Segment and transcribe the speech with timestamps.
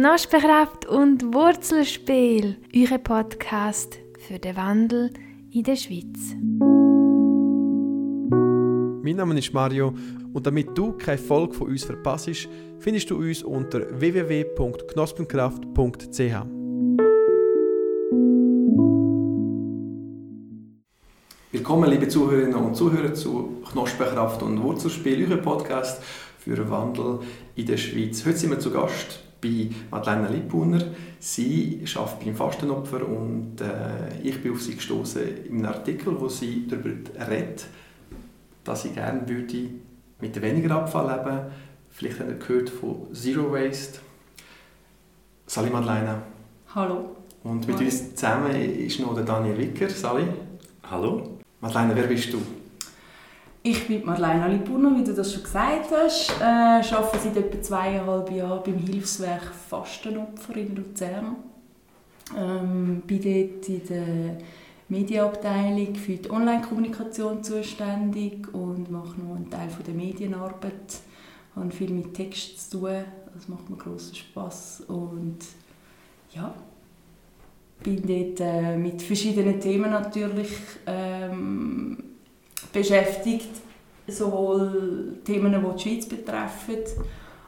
[0.00, 5.10] Knospenkraft und Wurzelspiel, euer Podcast für den Wandel
[5.52, 6.36] in der Schweiz.
[9.20, 9.92] Mein Name ist Mario
[10.32, 12.48] und damit du keine Folge von uns verpasst,
[12.78, 16.46] findest du uns unter www.knospenkraft.ch.
[21.52, 26.02] Willkommen, liebe Zuhörerinnen und Zuhörer, zu Knospenkraft und Wurzelspiel, euer Podcast
[26.38, 27.18] für Wandel
[27.56, 28.24] in der Schweiz.
[28.24, 30.82] Heute sind wir zu Gast bei Madeleine Lippuner.
[31.18, 36.30] Sie arbeitet beim Fastenopfer und äh, ich bin auf sie gestoßen in einem Artikel, wo
[36.30, 37.66] sie darüber redet,
[38.64, 39.70] dass sie gerne würde
[40.20, 41.40] mit weniger Abfall leben.
[41.90, 43.98] Vielleicht habt ihr gehört von Zero Waste.
[45.46, 46.22] Sali Madeleine.
[46.74, 47.16] Hallo.
[47.42, 47.86] Und mit Hallo.
[47.86, 49.88] uns zusammen ist noch der Daniel Wicker.
[49.88, 50.26] Sali.
[50.88, 51.38] Hallo.
[51.60, 52.40] Madeleine, wer bist du?
[53.62, 56.30] Ich bin Marlene Aliburno, wie du das schon gesagt hast.
[56.30, 56.44] Ich äh,
[56.94, 61.36] arbeite seit etwa zweieinhalb Jahren beim Hilfswerk Fastenopfer in Luzern.
[62.38, 64.38] Ähm, bin dort in der
[64.90, 70.98] Medienabteilung für die Online-Kommunikation zuständig und mache noch einen Teil von der Medienarbeit.
[71.50, 75.38] Ich habe viel mit Text zu tun, das macht mir großen Spass und
[76.32, 76.52] ja,
[77.82, 80.50] bin dort äh, mit verschiedenen Themen natürlich
[80.86, 81.96] ähm,
[82.72, 83.50] beschäftigt,
[84.08, 86.78] sowohl Themen, die die Schweiz betreffen,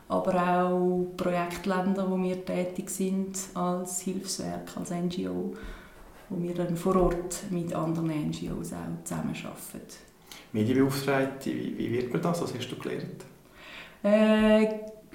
[0.08, 5.54] aber auch Projektländer, wo wir tätig sind als Hilfswerk, als NGO,
[6.32, 10.12] wo wir dann vor Ort mit anderen NGOs auch zusammenarbeiten.
[10.52, 12.42] Medienbeauftragte, wie, wie wird man das?
[12.42, 13.24] Was hast du gelernt?
[14.02, 14.66] Äh,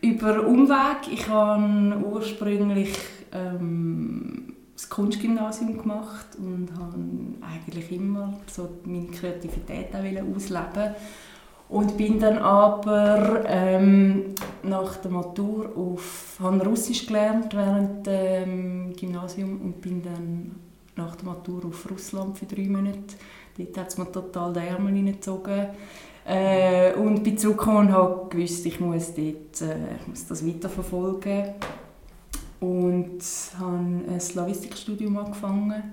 [0.02, 1.12] über Umweg.
[1.12, 2.98] Ich habe ursprünglich
[3.32, 6.98] ähm, das Kunstgymnasium gemacht und habe
[7.42, 10.96] eigentlich immer so meine Kreativität auch ausleben
[11.70, 19.62] und bin dann aber ähm, nach der Matur auf habe Russisch gelernt während dem Gymnasium
[19.62, 20.67] und bin dann
[20.98, 23.16] nach der Matur auf Russland für drei Monate.
[23.58, 25.68] Dort hat es mir total den Ärmel hineingezogen.
[26.26, 31.54] Äh, und bin zurückgekommen und habe gewusst, ich muss, dort, äh, ich muss das weiterverfolgen
[32.60, 33.20] und
[33.58, 33.78] habe
[34.10, 35.84] ein Slavistikstudium angefangen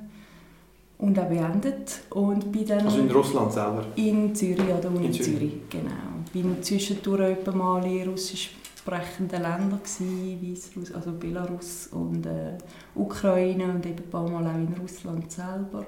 [0.98, 3.84] und auch beendet und bin dann also in Russland selber?
[3.94, 5.38] In Zürich, an der Uni in Zürich.
[5.38, 5.54] Zürich.
[5.70, 5.92] genau.
[6.32, 8.50] Bin zwischendurch etwa mal in russisch
[8.84, 12.58] sprechenden Ländern gewesen, also Belarus und äh,
[12.94, 15.86] Ukraine und eben ein paar Mal auch in Russland selber.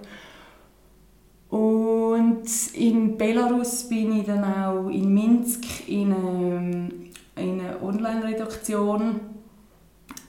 [1.51, 6.91] Und in Belarus bin ich dann auch in Minsk in eine,
[7.37, 9.21] in eine Online-Redaktion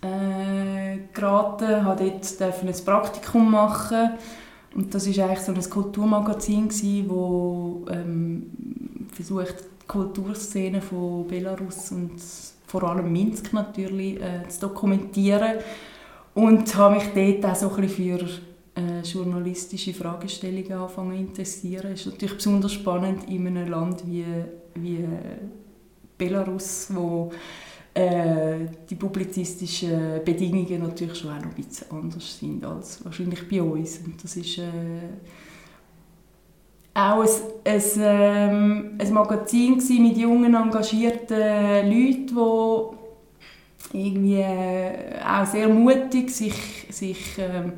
[0.01, 4.11] äh, geraten, habe dort ein Praktikum machen
[4.75, 8.51] und das ist eigentlich so ein Kulturmagazin gsi, wo ähm,
[9.13, 12.19] versucht die Kulturszene von Belarus und
[12.67, 15.57] vor allem Minsk natürlich äh, zu dokumentieren
[16.35, 18.19] und habe mich dort auch so für
[18.75, 21.93] äh, journalistische Fragestellungen anfangen zu interessieren.
[21.93, 24.25] Es ist natürlich besonders spannend in einem Land wie,
[24.75, 25.03] wie
[26.17, 27.31] Belarus, wo
[27.93, 33.61] äh, die publizistischen Bedingungen natürlich schon auch noch ein bisschen anders sind als wahrscheinlich bei
[33.61, 33.99] uns.
[34.05, 34.67] Und das ist äh,
[36.97, 37.29] auch ein,
[37.63, 42.97] ein, ähm, ein Magazin mit jungen, engagierten Leuten,
[43.93, 47.73] die irgendwie äh, auch sehr mutig sich, sich ähm,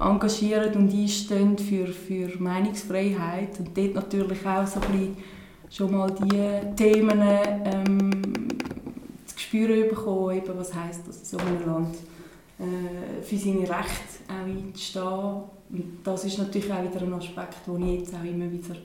[0.00, 3.58] engagieren und einstehen für, für Meinungsfreiheit.
[3.58, 5.16] Und dort natürlich auch so ein bisschen
[5.70, 7.22] schon mal die Themen
[7.64, 8.48] ähm,
[9.34, 11.96] Gespür bekommen, eben, was heisst das in so einem Land
[12.62, 15.42] äh, für seine Rechte auch einzustehen.
[15.70, 18.76] Und das ist natürlich auch wieder ein Aspekt, wo ich jetzt auch immer wieder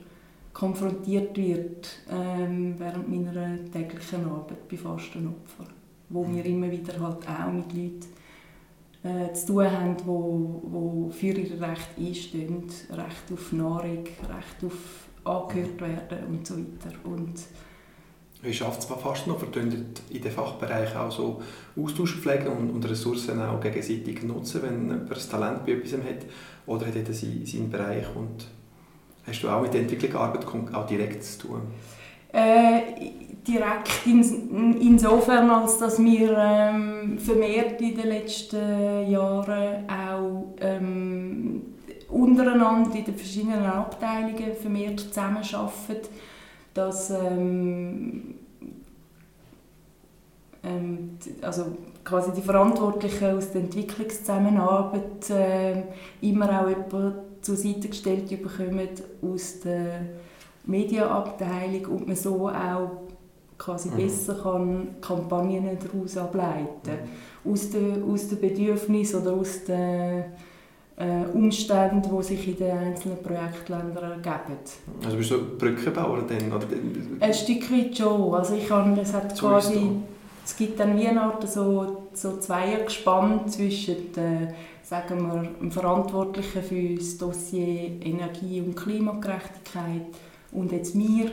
[0.52, 5.68] konfrontiert wird ähm, während meiner täglichen Arbeit bei Fastenopfern,
[6.08, 8.06] wo wir immer wieder halt auch mit Leuten
[9.04, 14.64] äh, zu tun haben, die wo, wo für ihre Rechte einstehen, Recht auf Nahrung, Recht
[14.64, 16.94] auf angehört werden und so weiter.
[17.04, 17.34] Und
[18.42, 21.42] wie schafft es fast noch, verdünnt in den Fachbereich auch so
[21.76, 26.26] Austausch pflegen und, und Ressourcen auch gegenseitig nutzen, wenn jemand ein Talent bei etwas hat
[26.66, 28.46] oder hat er seinen, seinen Bereich und
[29.26, 31.62] hast du auch mit der Entwicklung gearbeitet, auch direkt zu tun?
[32.32, 32.80] Äh,
[33.46, 41.62] direkt in, insofern, als dass wir ähm, vermehrt in den letzten Jahren auch ähm,
[42.08, 46.08] untereinander in den verschiedenen Abteilungen vermehrt zusammenarbeiten
[46.74, 48.34] dass ähm,
[50.62, 51.66] äh, ähm, also
[52.04, 55.82] quasi die Verantwortlichen aus der Entwicklungszusammenarbeit äh,
[56.20, 58.88] immer auch jemanden zur Seite gestellt bekommen
[59.22, 60.06] aus der
[60.64, 63.08] Medienabteilung und man so auch
[63.56, 63.96] quasi mhm.
[63.96, 66.98] besser kann Kampagnen daraus ableiten
[67.44, 67.52] mhm.
[67.52, 70.24] aus den aus den Bedürfnissen oder aus den
[71.32, 74.58] Umstände, die sich in den einzelnen Projektländern ergeben.
[75.04, 76.52] Also bist du Brückenbauer denn?
[76.52, 76.66] Oder?
[77.20, 78.34] Ein Stück weit schon.
[78.34, 79.90] Also ich habe, es hat quasi,
[80.44, 84.52] es gibt dann wie eine Art so, so Zweiergespann zwischen äh,
[84.88, 90.06] sagen wir, dem Verantwortlichen für das Dossier Energie- und Klimagerechtigkeit
[90.50, 91.30] und jetzt mir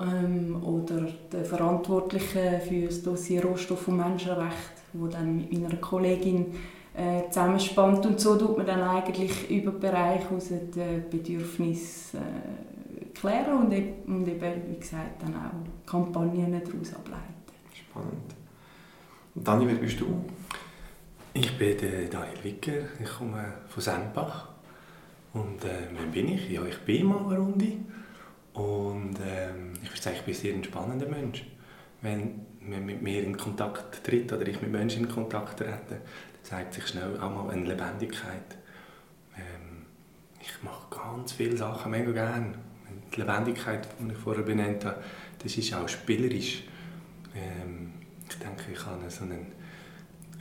[0.00, 6.46] ähm, oder der Verantwortliche für das Dossier Rohstoff- und Menschenrecht, wo dann mit meiner Kollegin
[6.94, 8.04] äh, zusammenspannt.
[8.06, 13.72] Und so tut man dann eigentlich über den Bereich aus die Bedürfnisse äh, klären und,
[13.72, 17.34] e und eben, wie gesagt, dann auch Kampagnen daraus ableiten.
[17.74, 18.34] Spannend.
[19.34, 20.24] Und Dani, wer bist du?
[21.32, 22.72] Ich bin der Daniel Wicker,
[23.02, 24.48] ich komme von Sempach.
[25.32, 26.50] Und äh, wer bin ich?
[26.50, 27.72] Ja, ich bin mal eine Runde.
[28.52, 31.44] Und ähm, ich würde sagen, ich bin ein sehr entspannender Mensch.
[32.02, 36.00] Wenn man mit mir in Kontakt tritt oder ich mit Menschen in Kontakt trete,
[36.42, 38.56] zeigt sich schnell auch mal eine Lebendigkeit.
[39.36, 39.86] Ähm,
[40.40, 42.54] ich mache ganz viele Sachen mega gerne.
[43.14, 45.02] Die Lebendigkeit, die ich vorher benannt habe,
[45.42, 46.64] das ist auch spielerisch.
[47.34, 47.92] Ähm,
[48.28, 49.46] ich denke, ich habe so einen,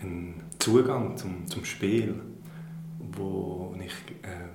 [0.01, 2.19] einen Zugang zum, zum Spiel,
[3.00, 3.94] wo ich
[4.24, 4.50] ähm,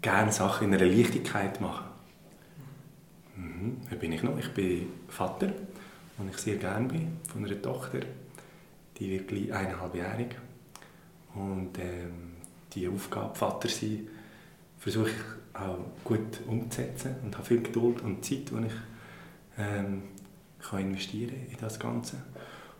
[0.00, 1.84] gerne Sachen in einer Leichtigkeit mache.
[3.36, 3.78] Mhm.
[3.88, 4.38] Wer bin ich noch?
[4.38, 5.52] Ich bin Vater,
[6.18, 8.00] und ich sehr gerne bin, von einer Tochter
[8.98, 10.28] die wird gleich eineinhalbjährig.
[11.34, 12.34] Und ähm,
[12.72, 14.08] die Aufgabe, Vater sein,
[14.78, 18.72] versuche ich auch gut umzusetzen und habe viel Geduld und Zeit, die ich
[19.58, 20.02] ähm,
[20.60, 22.16] kann investieren in das Ganze.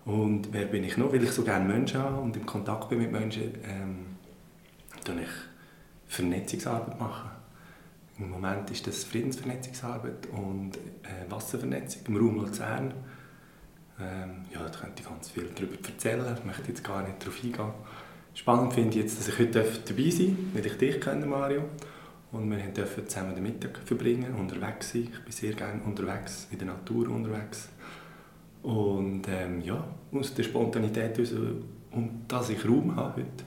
[0.05, 1.13] Und wer bin ich noch?
[1.13, 4.07] Weil ich so gerne Menschen habe und im Kontakt bin mit Menschen, ähm,
[5.23, 5.29] ich
[6.07, 7.31] Vernetzungsarbeit machen.
[8.19, 12.95] Im Moment ist das Friedensvernetzungsarbeit und äh, Wasservernetzung im Raum Luzern.
[14.01, 17.45] Ähm, ja, da könnte ich ganz viel darüber erzählen, ich möchte jetzt gar nicht darauf
[17.45, 17.73] eingehen.
[18.35, 21.63] Spannend finde ich jetzt, dass ich heute dabei sein darf, nicht ich dich kenne, Mario.
[22.33, 25.09] Und wir dürfen zusammen den Mittag verbringen, unterwegs sein.
[25.13, 27.69] Ich bin sehr gerne unterwegs, in der Natur unterwegs.
[28.65, 31.33] Und ähm, ja, aus der Spontanität heraus,
[31.93, 33.45] und dass ich Raum habe heute,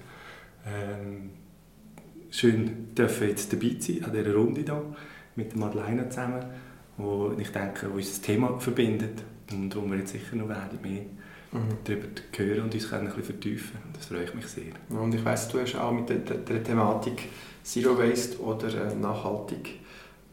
[0.66, 1.32] ähm,
[2.32, 4.96] schön dürfen jetzt dabei sein, an dieser Runde hier,
[5.36, 6.46] mit Madeleine zusammen,
[6.96, 9.22] wo ich denke, wo uns das Thema verbindet
[9.52, 11.04] und wo wir jetzt sicher noch werden mehr
[11.52, 11.78] mhm.
[11.84, 14.74] darüber hören und uns können ein bisschen vertiefen Das freut mich sehr.
[14.90, 17.30] Und ich weiss, du hast auch mit der, der, der Thematik
[17.64, 19.80] Zero Waste oder äh, Nachhaltig,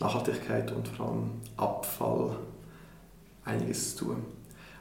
[0.00, 2.37] Nachhaltigkeit und vor allem Abfall
[3.44, 4.16] einiges zu tun.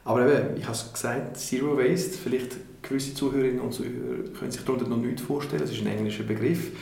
[0.04, 4.62] Aber eben, ich habe es gesagt, Zero Waste, vielleicht gewisse Zuhörerinnen und Zuhörer können sich
[4.64, 6.72] darunter noch nichts vorstellen, das ist ein englischer Begriff.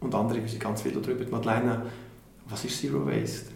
[0.00, 1.24] Und andere wissen ganz viel darüber.
[1.30, 1.86] Madeleine,
[2.48, 3.55] was ist Zero Waste?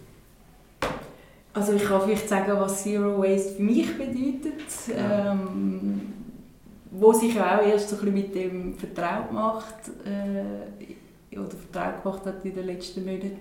[1.53, 4.63] Also ich kann vielleicht sagen, was Zero Waste für mich bedeutet.
[4.87, 5.33] Ja.
[5.33, 6.01] Ähm,
[6.91, 12.45] wo sich auch erst so ein mit dem vertraut macht äh, oder vertraut gemacht hat
[12.45, 13.37] in den letzten Monaten.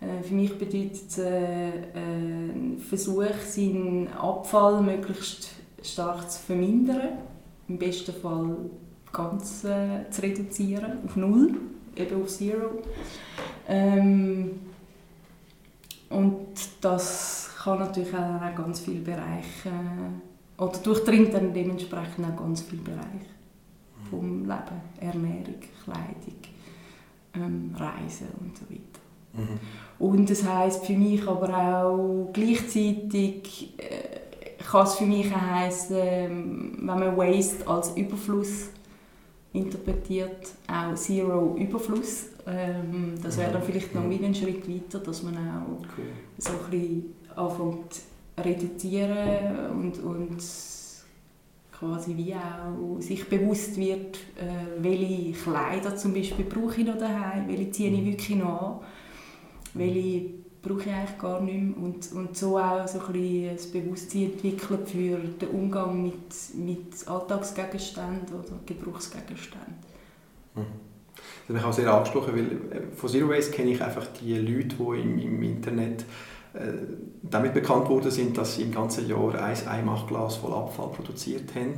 [0.00, 5.50] Äh, für mich bedeutet es äh, ein Versuch, seinen Abfall möglichst
[5.82, 7.18] stark zu vermindern.
[7.68, 8.56] Im besten Fall
[9.12, 11.54] ganz äh, zu reduzieren, auf Null,
[11.96, 12.82] eben auf Zero.
[13.68, 14.60] Ähm,
[16.10, 16.46] und
[16.80, 22.82] das kann natürlich auch ganz viele Bereiche, äh, oder durchdringt dann dementsprechend auch ganz viele
[22.82, 23.30] Bereiche
[24.10, 26.38] vom Leben, Ernährung, Kleidung,
[27.34, 29.00] ähm, Reisen und so weiter.
[29.34, 29.58] Mhm.
[29.98, 35.96] Und das heißt für mich aber auch gleichzeitig äh, kann es für mich auch heißen,
[35.96, 38.70] äh, wenn man Waste als Überfluss
[39.52, 42.26] interpretiert, auch Zero Überfluss.
[42.48, 46.04] Ähm, das wäre dann vielleicht noch wieder ein Schritt weiter, dass man auch cool.
[46.38, 48.00] so ein bisschen anfängt
[48.38, 50.42] reduzieren und, und
[51.72, 57.48] quasi wie auch sich bewusst wird, äh, welche Kleider zum Beispiel brauche ich noch daheim,
[57.48, 58.06] welche ziehe ich mhm.
[58.06, 58.80] wirklich noch an,
[59.74, 63.66] welche brauche ich eigentlich gar nicht mehr und, und so auch so ein bisschen das
[63.66, 69.74] Bewusstsein entwickeln für den Umgang mit, mit Alltagsgegenständen oder Gebrauchsgegenständen.
[70.56, 70.87] Mhm.
[71.48, 74.34] Das hat mich auch sehr angesprochen, weil äh, von Zero Waste kenne ich einfach die
[74.34, 76.04] Leute, die im, im Internet
[76.52, 76.72] äh,
[77.22, 81.74] damit bekannt worden sind, dass sie im ganzen Jahr ein Einmachglas voll Abfall produziert haben.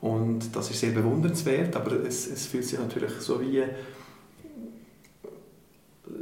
[0.00, 3.64] Und das ist sehr bewundernswert, aber es, es fühlt sich natürlich so wie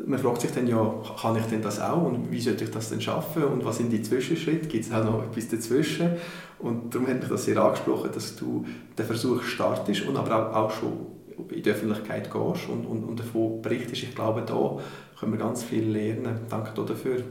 [0.05, 2.90] man fragt sich dann ja, kann ich denn das auch und wie sollte ich das
[2.90, 4.66] denn schaffen und was sind die Zwischenschritte?
[4.66, 6.11] Gibt es auch noch etwas dazwischen?
[6.59, 8.64] Und darum hat mich das sehr angesprochen, dass du
[8.97, 11.15] den Versuch startest und aber auch, auch schon
[11.50, 14.02] in die Öffentlichkeit gehst und, und, und davon berichtest.
[14.02, 14.78] Ich glaube, da
[15.19, 16.40] können wir ganz viel lernen.
[16.49, 17.23] Danke dafür.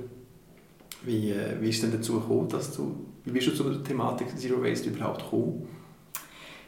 [1.04, 4.64] Wie, äh, wie ist denn dazu gekommen, dass du, wie bist du zur Thematik Zero
[4.64, 5.68] Waste überhaupt gekommen?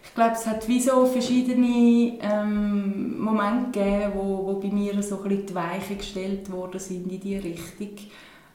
[0.03, 5.21] Ich glaube, es hat wie so verschiedene ähm, Momente gegeben, wo, wo bei mir so
[5.21, 7.89] ein bisschen die Weichen gestellt worden sind in diese Richtung.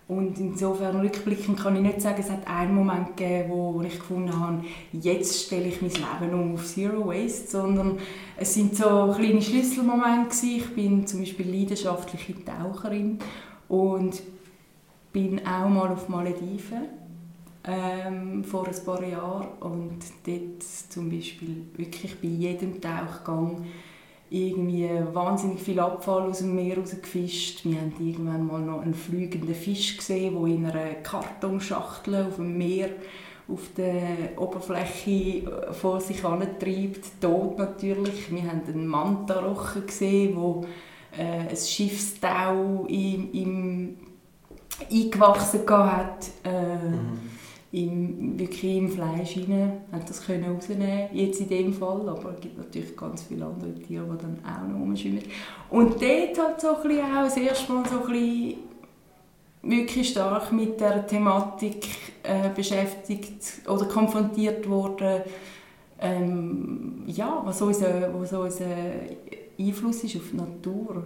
[0.09, 3.99] Und insofern rückblickend kann ich nicht sagen, es hat einen Moment gegeben, wo, wo ich
[3.99, 7.99] gefunden habe, jetzt stelle ich mein Leben um auf Zero Waste, sondern
[8.37, 10.47] es sind so kleine Schlüsselmomente.
[10.47, 13.19] Ich bin zum Beispiel leidenschaftliche Taucherin
[13.69, 14.23] und
[15.13, 16.89] bin auch mal auf Malediven
[17.65, 23.65] ähm, vor ein paar Jahren und dort zum Beispiel wirklich bei jedem Tauchgang
[24.33, 27.65] irgendwie wahnsinnig viel Abfall aus dem Meer rausgefischt.
[27.65, 32.57] Wir haben irgendwann mal noch einen fliegenden Fisch gesehen, der in einer Kartonschachtel auf dem
[32.57, 32.91] Meer
[33.49, 38.33] auf der Oberfläche vor sich treibt, tot natürlich.
[38.33, 40.65] Wir haben einen Mantarochen gesehen, wo
[41.19, 43.97] äh, ein Schiffstau im, im
[44.91, 46.31] eingewachsen hat.
[46.45, 47.32] Äh, mhm
[47.73, 52.41] im, wirklich im Fleisch rein, hat das können rausnehmen jetzt in dem Fall, aber es
[52.41, 55.23] gibt natürlich ganz viele andere Tiere, die dann auch noch rumschwimmen.
[55.71, 58.07] Und dort hat so auch das erste Mal so
[59.63, 61.87] wirklich stark mit der Thematik
[62.23, 65.23] äh, beschäftigt oder konfrontiert worden,
[66.01, 68.67] ähm, ja, was unser, was unser
[69.59, 71.05] Einfluss ist auf die Natur.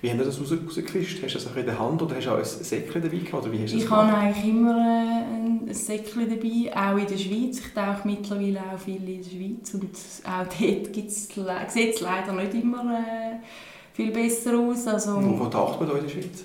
[0.00, 1.22] Wie haben Sie das rausgefischt?
[1.22, 3.44] Hast du das auch in der Hand oder hast du auch ein Säckchen dabei gehabt?
[3.44, 7.60] Oder wie hast ich habe eigentlich immer äh, ein Säckchen dabei, auch in der Schweiz.
[7.60, 9.84] Ich tauche mittlerweile auch viel in der Schweiz und
[10.24, 11.28] auch dort gibt's,
[11.68, 13.36] sieht es leider nicht immer äh,
[13.94, 14.86] viel besser aus.
[14.86, 16.44] Also, wo, wo taucht man da in der Schweiz?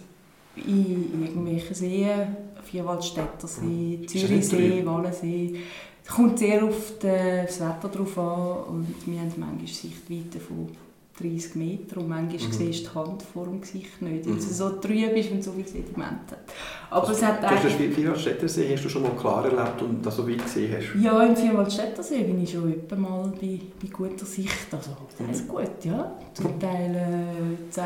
[0.55, 4.07] In irgendwelchen Seen, Vierwaldstätter See, hm.
[4.07, 5.55] Zürichsee, Wallensee.
[6.03, 10.69] Es kommt sehr auf das Wetter drauf an und wir haben manchmal Sichtweite von
[11.19, 12.51] 30 Meter und manchmal mhm.
[12.51, 14.39] siehst du die Hand vor dem Gesicht nicht, weil mhm.
[14.39, 16.39] es so trüb ist und so viel Sediment hat.
[16.89, 17.77] Aber also, es hat eigentlich...
[17.77, 21.01] Du Vierwaldstättersee hast du schon mal klar erlebt und das so weit gesehen hast?
[21.01, 24.67] Ja, im Vierwaldstättersee bin ich schon etwa mal bei, bei guter Sicht.
[24.71, 25.51] Also, das heißt mhm.
[25.51, 26.15] gut, ja.
[26.33, 27.83] Zum Teil äh, 10,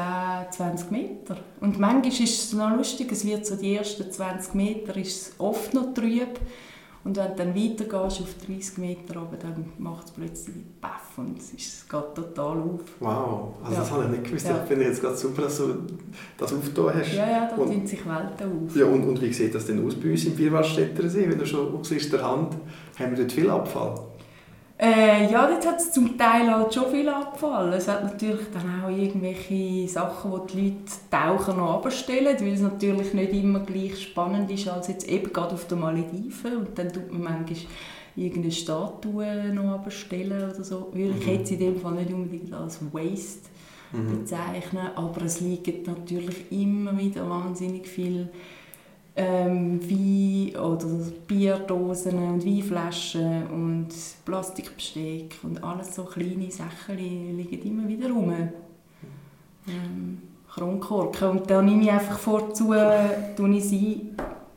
[0.51, 1.37] 20 Meter.
[1.61, 5.33] Und manchmal ist es noch lustig, es wird so die ersten 20 Meter ist es
[5.39, 6.39] oft noch trüb.
[7.03, 11.37] Und wenn du dann weitergehst auf 30 Meter runter, dann macht es plötzlich Paff und
[11.39, 12.81] es geht total auf.
[12.99, 13.79] Wow, also ja.
[13.79, 14.47] das habe ich nicht gewusst.
[14.47, 14.61] Ja.
[14.61, 15.75] Ich finde jetzt gerade super, dass du
[16.37, 17.13] das aufgetan hast.
[17.13, 18.75] Ja, ja, da tun sich Welten auf.
[18.75, 21.27] Ja, und, und wie sieht das denn aus bei uns im Vierwaldstätter See?
[21.27, 22.55] Wenn du schon siehst, der Hand,
[22.99, 23.95] haben wir dort viel Abfall?
[24.83, 27.71] Äh, ja, dort hat es zum Teil halt schon viel Abfall.
[27.73, 32.61] Es hat natürlich dann auch irgendwelche Sachen, die die Leute Taucher noch abstellen, weil es
[32.61, 36.57] natürlich nicht immer gleich spannend ist als jetzt eben gerade auf den Malediven.
[36.57, 37.59] Und dann tut man manchmal
[38.15, 40.89] irgendeine Statue noch abstellen oder so.
[40.93, 41.29] Weil ich mhm.
[41.29, 43.49] hätte es in dem Fall nicht unbedingt als Waste
[43.91, 44.19] mhm.
[44.19, 48.29] bezeichnen, aber es liegt natürlich immer wieder wahnsinnig viel
[49.15, 50.87] ähm, Wein oder
[51.27, 53.89] Bierdosen und Weinflaschen und
[54.25, 58.33] Plastikbesteck und alles so kleine Sachen liegen immer wieder rum.
[59.67, 60.17] Ähm,
[60.49, 61.29] Kronkorken.
[61.29, 62.73] Und da nehme ich einfach vorzu,
[63.35, 64.09] tue ich sie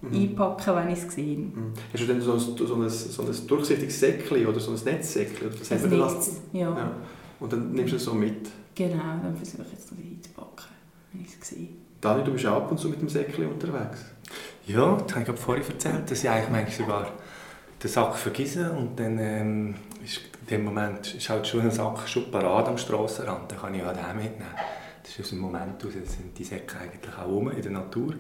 [0.03, 0.15] mhm.
[0.15, 1.39] einpacken, wenn ich es sehe.
[1.39, 1.73] Mhm.
[1.93, 5.51] Hast du denn so ein, so ein, so ein durchsichtiges Säckchen oder so ein Netzsäckchen?
[5.59, 6.61] Das ein Netz, ja.
[6.61, 6.93] ja.
[7.41, 8.49] Und dann nimmst du es so mit?
[8.75, 10.67] Genau, dann versuche ich es einzupacken,
[11.13, 11.69] wenn ich es sehe.
[12.01, 14.05] Dani, du bist auch ab und zu mit dem Säckchen unterwegs?
[14.67, 17.13] Ja, das habe ich vorhin erzählt, dass ich eigentlich manchmal sogar
[17.83, 22.09] den Sack vergesse und dann ähm, ist in dem Moment ist halt schon ein Sack
[22.09, 24.55] schon parat am Strassenrand, dann kann ich auch den mitnehmen.
[25.03, 28.15] Das ist aus dem Moment aus, sind die Säcke eigentlich auch rum in der Natur.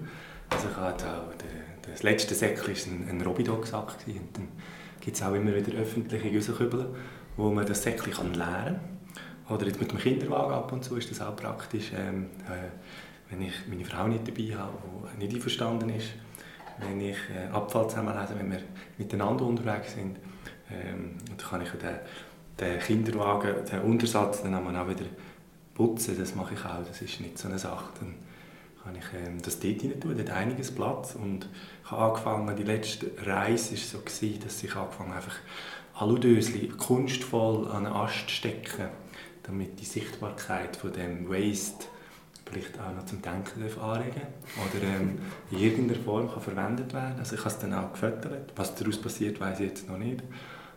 [0.50, 4.48] Also ich hatte auch der, das letzte Säckchen war ein, ein Robidog-Sack und dann
[5.00, 6.94] gibt es auch immer wieder öffentliche Güssenkübel,
[7.36, 8.80] wo man das Säckchen leeren
[9.46, 9.54] kann.
[9.54, 12.70] Oder jetzt mit dem Kinderwagen ab und zu ist das auch praktisch, ähm, äh,
[13.30, 14.72] wenn ich meine Frau nicht dabei habe,
[15.14, 16.08] die nicht einverstanden ist,
[16.78, 18.60] wenn ich äh, Abfall zusammenlese, wenn wir
[18.98, 20.16] miteinander unterwegs sind.
[20.70, 21.98] Ähm, dann kann ich den,
[22.58, 25.06] den Kinderwagen, den Untersatz dann auch wieder
[25.74, 27.90] putzen, das mache ich auch, das ist nicht so eine Sache.
[28.00, 28.14] Dann
[28.82, 31.48] kann ich ähm, das dort rein tun, dort einiges Platz und
[31.84, 35.36] ich habe angefangen, die letzte Reise war so, gewesen, dass ich angefangen einfach
[35.96, 38.88] Aludösli kunstvoll an einen Ast stecken,
[39.44, 41.86] damit die Sichtbarkeit von dem Waste
[42.44, 44.22] vielleicht auch noch zum Denken anregen
[44.56, 45.18] oder ähm,
[45.50, 47.14] in irgendeiner Form kann verwendet werden.
[47.18, 48.52] Also ich habe es dann auch gefüttert.
[48.56, 50.22] Was daraus passiert, weiß ich jetzt noch nicht.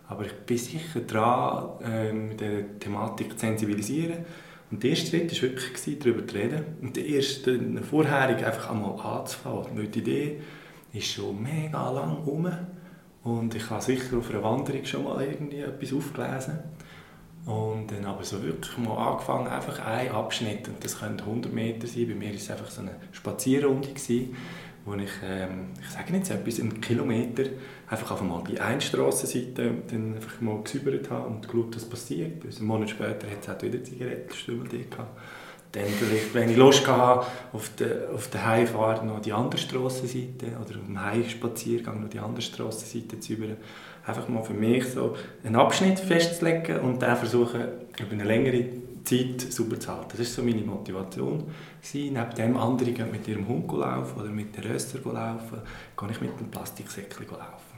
[0.10, 4.26] Aber ich bin sicher dran, ähm, der Thematik zu sensibilisieren
[4.72, 6.64] Und der erste Schritt war wirklich, darüber zu reden.
[6.82, 9.78] Und der erste, vorherig einfach einmal anzufangen.
[9.78, 10.42] Weil die Idee
[10.94, 12.50] ist schon mega lang rum.
[13.24, 16.60] Und ich habe sicher auf einer Wanderung schon mal irgendwie etwas aufgelesen.
[17.48, 21.88] Und dann aber so wirklich mal angefangen, einfach ein Abschnitt, und das könnte 100 Meter
[21.88, 24.36] sein, bei mir war es einfach so eine Spazierrunde, gewesen,
[24.86, 27.44] wo ich, ähm, ich sage jetzt etwas, einen Kilometer
[27.90, 32.42] einfach einmal bei einer Strassenseite dann einfach mal gesäubert habe und geschaut, was passiert.
[32.42, 35.18] Bis einen Monat später hat es auch wieder Zigarettenstümmel gehabt.
[35.72, 35.84] Dann
[36.34, 41.02] wenn ich Lust hatte, auf der, auf Heimfahrt noch die andere Strassenseite oder auf dem
[41.02, 43.58] Heimspaziergang noch die andere Strassenseite zu säubern
[44.08, 47.62] einfach mal für mich so einen Abschnitt festzulegen und dann versuchen,
[48.00, 48.66] über eine längere
[49.04, 50.18] Zeit sauber zu halten.
[50.18, 51.44] Das war so meine Motivation.
[51.94, 55.62] Neben dem andere gehen mit ihrem Hund laufen oder mit der Röster laufen,
[55.98, 57.78] gehe ich mit einem Plastiksäckchen laufen.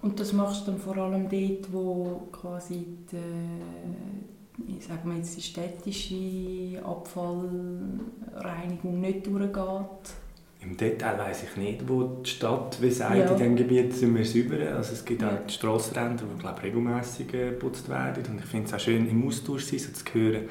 [0.00, 5.36] Und das machst du dann vor allem dort, wo quasi die, ich sage mal jetzt
[5.36, 10.14] die städtische Abfallreinigung nicht durchgeht?
[10.60, 13.26] Im Detail weiß ich nicht, wo die Stadt wie sagt, ja.
[13.26, 14.76] in diesem Gebiet sind wir sauber.
[14.76, 15.28] Also es gibt ja.
[15.28, 18.24] auch die Strassenränder, die glaube regelmässig geputzt werden.
[18.28, 20.48] Und ich finde es auch schön, im Austausch sein, so zu hören,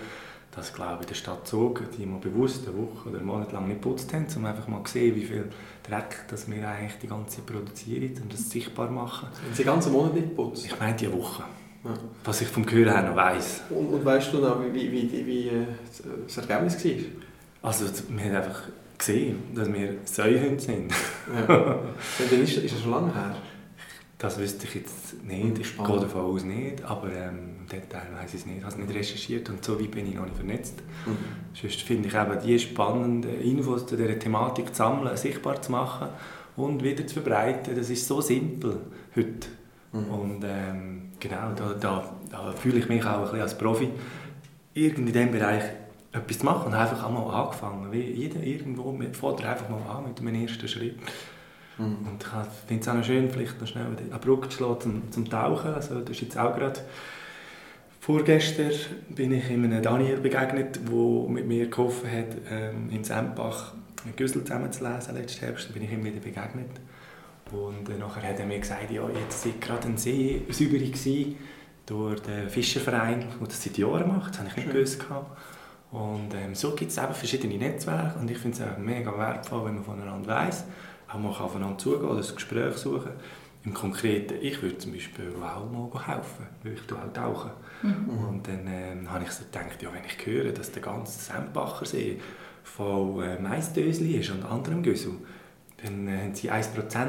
[0.56, 3.68] dass glaube in der Stadt Zug, die mal bewusst eine Woche oder einen Monat lang
[3.68, 5.50] nicht geputzt haben, um einfach mal zu sehen, wie viel
[5.84, 9.28] Dreck dass wir eigentlich die ganze Zeit produzieren und das sichtbar machen.
[9.28, 10.66] Haben Sie den ganzen Monat nicht geputzt?
[10.66, 11.44] Ich meine die Woche.
[11.84, 11.94] Ja.
[12.24, 13.62] Was ich vom Gehör her noch weiss.
[13.70, 15.66] Und, und weißt du noch, wie, wie, wie, wie äh,
[16.26, 16.92] das Ergebnis war?
[17.62, 18.62] Also wir haben einfach
[18.98, 20.92] gesehen, dass wir Säuhunde sind.
[21.34, 21.48] ja.
[21.48, 23.36] Dann ist, ist das schon lange her?
[24.18, 28.34] Das wüsste ich jetzt nicht, ich gehe davon aus nicht, aber ähm, im Detail weiß
[28.34, 28.58] ich es nicht.
[28.58, 30.82] Ich habe es nicht recherchiert und so weit bin ich noch nicht vernetzt.
[31.06, 31.18] Mhm.
[31.54, 36.08] Sonst finde ich eben die spannenden Infos zu dieser Thematik zu sammeln, sichtbar zu machen
[36.56, 37.76] und wieder zu verbreiten.
[37.76, 38.78] Das ist so simpel
[39.16, 39.50] heute.
[39.94, 40.06] Mhm.
[40.06, 43.90] Und ähm, genau, da, da, da fühle ich mich auch ein bisschen als Profi.
[44.74, 45.64] Irgendwie in diesem Bereich
[46.12, 47.92] etwas zu machen und einfach einmal angefangen.
[47.92, 50.98] Wie jeder irgendwo, fährt einfach mal an mit einem ersten Schritt.
[51.78, 51.98] Mhm.
[52.08, 55.12] Und ich finde es auch noch schön, vielleicht noch schnell eine Brücke zu schlagen zum,
[55.12, 55.74] zum Tauchen.
[55.74, 56.82] Also, das ist jetzt auch gerade
[58.08, 58.72] Vorgestern
[59.10, 63.74] bin ich einem Daniel begegnet, der mit mir geholfen hat, ähm, in Sempach
[64.06, 65.14] ein Güssel zusammenzulesen.
[65.14, 66.70] Letzten Herbst bin ich ihm wieder begegnet.
[67.52, 70.78] Und äh, nachher hat er mir gesagt, ja, jetzt war gerade ein See sauber
[71.86, 74.36] durch den Fischerverein, der das seit Jahren macht.
[74.36, 75.06] Das habe ich nicht gewusst.
[75.92, 79.76] Und ähm, so gibt es eben verschiedene Netzwerke und ich finde es mega wertvoll, wenn
[79.76, 80.66] man voneinander weiss,
[81.08, 83.12] auch mal aufeinander zugehen oder ein Gespräch suchen.
[83.64, 87.52] Im Konkreten, ich würde zum Beispiel auch mal helfen, weil ich auch tauchen.
[87.84, 88.10] Mhm.
[88.10, 91.86] Und dann ähm, habe ich so gedacht, ja, wenn ich höre, dass der ganze Sempacher
[91.86, 92.20] See
[92.64, 95.14] voll äh, Maisdösli ist und anderem Güssel,
[95.84, 96.66] dann äh, haben sie 1%,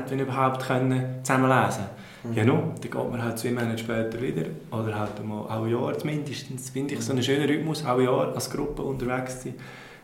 [0.09, 1.85] wenn überhaupt, können zusammenlesen
[2.25, 2.33] mhm.
[2.35, 4.47] Ja, no, dann geht man halt zwei Monate später wieder.
[4.71, 6.71] Oder halt mal ein Jahr mindestens.
[6.71, 9.55] Finde ich so einen schönen Rhythmus, ein Jahr als Gruppe unterwegs zu sein,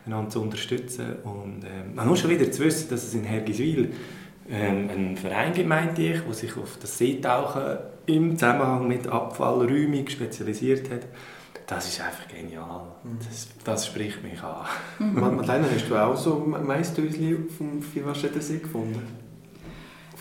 [0.07, 1.17] einander zu unterstützen.
[1.25, 3.93] Und ähm, nur schon wieder zu wissen, dass es in Hergiswil
[4.51, 10.09] ähm, einen Verein gibt, meinte ich, der sich auf das Seetauchen im Zusammenhang mit Abfallräumung
[10.09, 11.07] spezialisiert hat
[11.67, 12.83] das ist einfach genial.
[13.03, 13.19] Mhm.
[13.19, 14.67] Das, das spricht mich an.
[14.99, 15.37] Mhm.
[15.37, 19.03] Madeleine, hast du auch so Maisdösli auf dem Vierwaschettensee gefunden?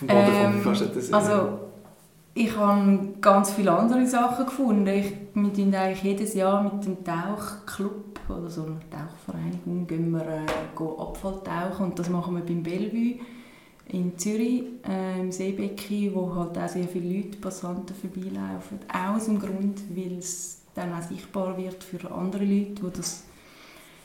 [0.00, 1.12] Dem Boden ähm, vom Vierwaschettensee?
[1.12, 1.60] Also,
[2.34, 4.86] ich habe ganz viele andere Sachen gefunden.
[4.86, 10.26] Ich, wir tun eigentlich jedes Jahr mit dem Tauchclub oder so einer Tauchvereinigung gehen wir
[10.26, 13.18] äh, Abfall tauchen und das machen wir beim Bellevue
[13.88, 18.78] in Zürich äh, im Seebecken, wo halt auch sehr viele Leute, Passanten vorbeilaufen.
[18.88, 23.24] Auch aus dem Grund, weil es dann auch sichtbar wird für andere Leute, wo das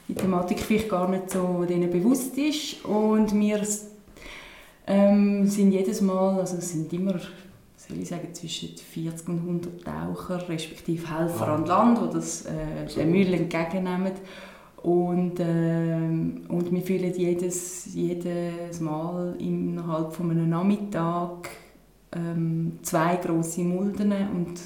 [0.08, 2.84] die Thematik vielleicht gar nicht so denen bewusst ist.
[2.84, 3.62] Und wir
[4.88, 7.14] ähm, sind jedes Mal, also es sind immer,
[7.78, 11.56] soll ich sagen, zwischen 40 und 100 Taucher, respektive Helfer ah.
[11.56, 13.00] an Land, die das, äh, so.
[13.00, 14.14] den Müll entgegennehmen.
[14.82, 15.94] Und, äh,
[16.48, 21.50] und wir fühlen jedes, jedes Mal innerhalb von einem Nachmittag
[22.16, 24.60] ähm, zwei grosse Mulden und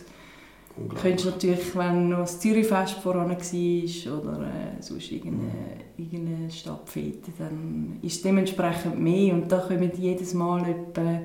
[1.00, 5.52] Könntest natürlich, wenn noch das Zürichfest voran war oder äh, sonst irgendeine,
[5.98, 9.36] irgendeine Stadtfete, dann ist es dementsprechend mehr.
[9.36, 11.22] Und da kommen jedes Mal etwa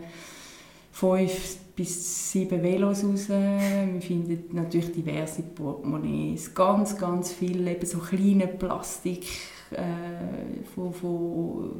[0.92, 3.28] fünf bis sieben Velos raus.
[3.30, 9.24] Wir finden natürlich diverse Portemonnaies, ganz, ganz viel eben so kleine Plastik
[9.70, 11.70] äh, von, von,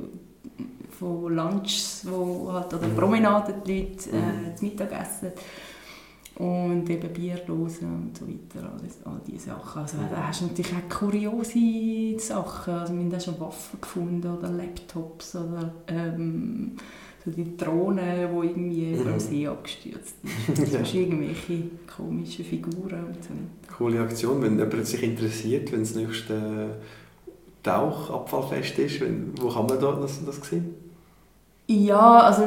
[0.98, 5.32] von Lunches, wo halt an der Promenade die Leute äh, zu Mittag essen
[6.38, 9.82] und eben Bierdosen und so weiter, alles, all diese Sachen.
[9.82, 14.38] Also da hast du natürlich auch kuriose Sachen, also wir haben auch schon Waffen gefunden
[14.38, 16.76] oder Laptops oder ähm,
[17.24, 20.58] so die Drohne, die irgendwie über dem See abgestürzt ist.
[20.58, 20.66] Ja.
[20.66, 23.30] Sonst irgendwelche komischen Figuren und so.
[23.76, 26.76] Coole Aktion, wenn jemand sich interessiert, wenn das nächste
[27.64, 30.87] Tauchabfallfest ist, wenn, wo kann man da das, das sehen?
[31.70, 32.44] Ja, also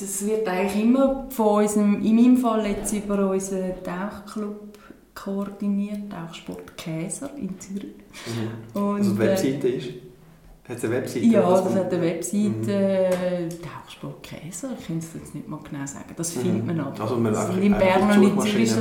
[0.00, 4.78] das wird eigentlich immer von unserem, in meinem Fall jetzt über unseren Tauchclub
[5.14, 7.92] koordiniert, Tauchsport Käser in Zürich.
[8.72, 9.88] Und, Also die äh, Webseite ist?
[10.66, 11.26] Hat es eine Webseite?
[11.26, 15.58] Ja, das man- hat eine Webseite, äh, Tauchsport Käser, ich kann es jetzt nicht mal
[15.70, 16.40] genau sagen, das Mhm.
[16.40, 16.98] findet man aber.
[17.02, 18.40] Also man sind in Bern und in.
[18.40, 18.72] Zürich.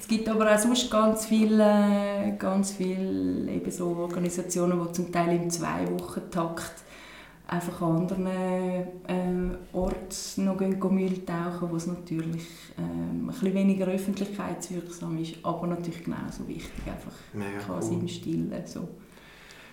[0.00, 5.34] Es gibt aber auch sonst ganz viele, ganz viele eben so Organisationen, die zum Teil
[5.42, 6.72] im Zwei-Wochen-Takt
[7.46, 12.46] einfach an anderen äh, Orten noch Müll tauchen, wo es natürlich
[12.78, 18.00] ähm, ein bisschen weniger öffentlichkeitswirksam ist, aber natürlich genauso wichtig, einfach Mega quasi cool.
[18.00, 18.52] im Stillen.
[18.64, 18.88] So.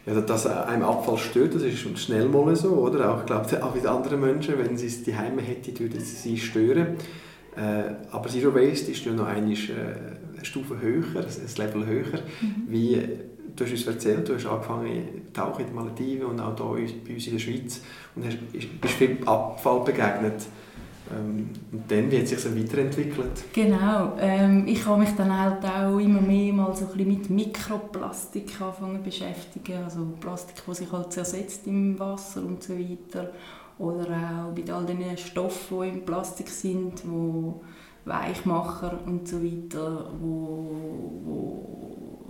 [0.05, 3.13] Ja, dass einem Abfall stört, das ist schon schnell mal so, oder?
[3.13, 6.37] Auch, ich glaube, auch mit anderen Menschen, wenn sie es daheim hätten, würde es sie
[6.37, 6.97] stören.
[7.55, 9.55] Äh, aber Zero Waste ist ja noch eine, äh,
[10.33, 12.19] eine Stufe höher, ein Level höher.
[12.67, 13.01] Wie,
[13.55, 17.13] du hast uns erzählt, du hast angefangen tauchen in den Malediven und auch hier bei
[17.13, 17.81] uns in der Schweiz
[18.15, 18.37] und hast,
[18.81, 20.45] bist viel Abfall begegnet.
[21.13, 23.43] Ähm, und dann, wie hat sich das weiterentwickelt?
[23.53, 24.13] Genau.
[24.19, 28.61] Ähm, ich habe mich dann halt auch immer mehr mal so ein bisschen mit Mikroplastik
[28.61, 29.83] anfangen zu beschäftigen.
[29.83, 33.31] Also Plastik, das sich halt zersetzt im Wasser und so weiter.
[33.77, 34.05] Oder
[34.49, 37.61] auch mit all den Stoffen, die im Plastik sind, wo
[38.05, 40.69] Weichmacher und so weiter, wo,
[41.25, 42.20] wo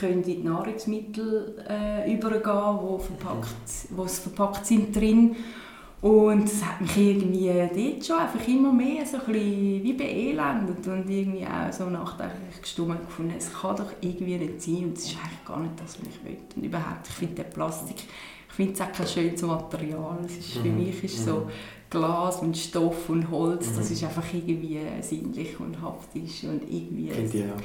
[0.00, 3.46] können in die Nahrungsmittel äh, übergehen, wo, verpackt,
[3.90, 5.36] wo es verpackt sind drin.
[6.02, 10.86] Und es hat mich irgendwie dort schon einfach immer mehr so ein bisschen wie beelendet
[10.86, 15.06] und irgendwie auch so nachdenklich gestimmt gefunden, es kann doch irgendwie nicht sein und es
[15.06, 16.36] ist eigentlich gar nicht das, was ich will.
[16.54, 17.96] Und überhaupt, ich finde den Plastik,
[18.48, 20.18] ich finde es auch kein schönes Material.
[20.26, 20.84] Es ist, Für Mhm.
[20.84, 21.48] mich ist so
[21.88, 23.94] Glas und Stoff und Holz, das Mhm.
[23.94, 27.10] ist einfach irgendwie sinnlich und haptisch und irgendwie...
[27.10, 27.62] Auch.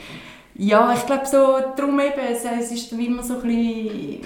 [0.63, 4.21] Ja, ich glaube so, darum eben, es, es ist immer so ein bisschen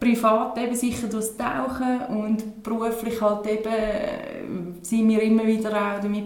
[0.00, 6.00] privat eben sicher durchs Tauchen und beruflich halt eben äh, sind wir immer wieder auch
[6.02, 6.24] damit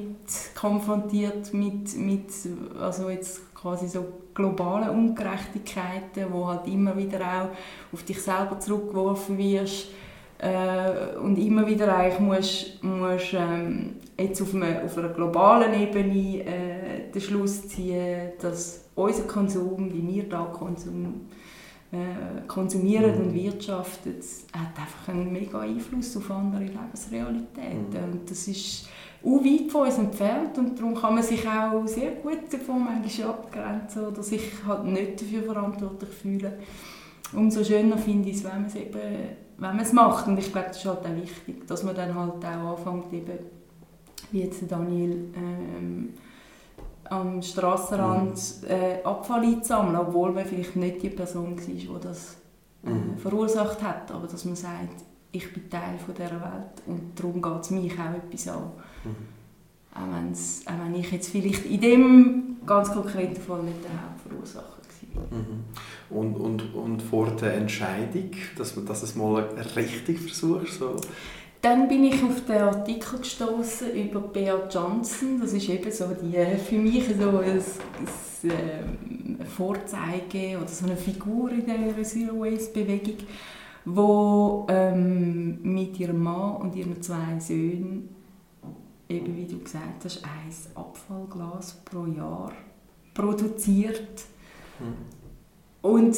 [0.59, 2.31] konfrontiert mit, mit
[2.81, 9.37] also jetzt quasi so globalen Ungerechtigkeiten, wo halt immer wieder auch auf dich selber zurückgeworfen
[9.37, 9.89] wirst
[10.39, 16.45] äh, und immer wieder eigentlich musst, musst ähm, jetzt auf, einer, auf einer globalen Ebene
[16.47, 16.80] äh,
[17.15, 21.23] den Schluss ziehen, dass unser Konsum, wie wir da Konsum,
[21.93, 23.27] äh, konsumieren Mhm.
[23.27, 24.15] und wirtschaften,
[24.53, 27.91] hat einfach einen mega Einfluss auf andere Lebensrealitäten.
[27.91, 28.13] Mhm.
[28.13, 28.89] Und das ist
[29.25, 33.29] auch weit von uns entfernt und darum kann man sich auch sehr gut davon manchmal
[33.31, 36.53] abgrenzen oder sich halt nicht dafür verantwortlich fühlen.
[37.33, 38.99] Umso schöner finde ich es, wenn man es eben
[39.61, 40.27] wenn man es macht.
[40.27, 43.39] Und ich glaube, das ist halt auch wichtig, dass man dann halt auch anfängt, eben,
[44.33, 46.15] wie jetzt Daniel, ähm,
[47.11, 52.37] am Strassenrand äh, Abfall einzusammeln, obwohl man vielleicht nicht die Person war, die das
[52.85, 53.19] äh, Mhm.
[53.19, 54.11] verursacht hat.
[54.11, 57.93] Aber dass man sagt, ich bin Teil von dieser Welt und darum geht es mich
[57.93, 58.63] auch etwas an.
[59.05, 59.17] Mhm.
[59.95, 64.65] Auch, wenn's, auch wenn ich jetzt vielleicht in dem ganz konkreten Fall nicht der Hauptverursacher
[65.15, 65.39] war.
[65.39, 65.65] Mhm.
[66.11, 69.43] Und, und, und vor der Entscheidung, dass man das mal
[69.77, 70.97] richtig versucht, so.
[71.63, 75.41] Dann bin ich auf den Artikel gestoßen über Bea Johnson.
[75.41, 80.87] Das ist eben so die, äh, für mich so ein, ein ähm, Vorzeige oder so
[80.87, 83.27] eine Figur in der Zero Waste Bewegung,
[83.85, 88.09] wo ähm, mit ihrem Mann und ihren zwei Söhnen
[89.11, 92.53] eben wie du gesagt hast, ein Abfallglas pro Jahr
[93.13, 94.25] produziert
[95.83, 96.17] und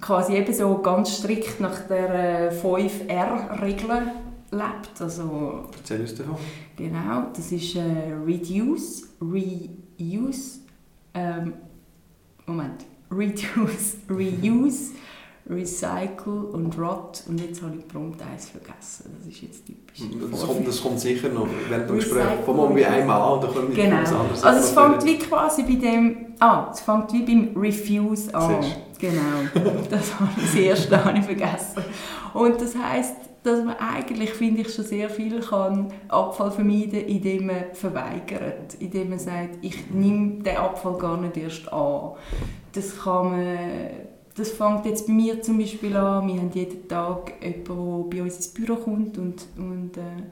[0.00, 4.12] quasi eben so ganz strikt nach der 5R-Regel
[4.56, 5.00] lebt.
[5.00, 6.36] Also Erzähl uns davon.
[6.76, 10.60] genau, das ist äh, Reduce, Reuse,
[11.14, 11.54] ähm,
[12.46, 14.92] Moment, Reduce, Reuse,
[15.48, 17.22] Recycle und Rot.
[17.28, 19.14] Und jetzt habe ich prompt eins vergessen.
[19.18, 20.00] Das ist jetzt typisch.
[20.30, 22.24] Das kommt, das kommt sicher noch während dem Gespräch.
[22.44, 23.96] Komm mal wie einmal, da können wir Genau.
[24.00, 28.34] etwas anderes Also es fängt wie quasi bei dem, ah, es fängt wie beim Refuse
[28.34, 28.62] an.
[28.62, 29.20] Siehst Genau.
[29.90, 31.84] Das habe ich das erste habe ich vergessen.
[32.34, 33.14] Und das heisst,
[33.46, 39.10] dass man eigentlich, finde ich, schon sehr viel kann Abfall vermeiden, indem man verweigert, indem
[39.10, 42.12] man sagt, ich nehme den Abfall gar nicht erst an.
[42.72, 43.90] Das kann man
[44.36, 46.28] das fängt jetzt bei mir zum Beispiel an.
[46.28, 50.22] Wir haben jeden Tag jemanden, der bei uns ins Büro kommt und, und äh,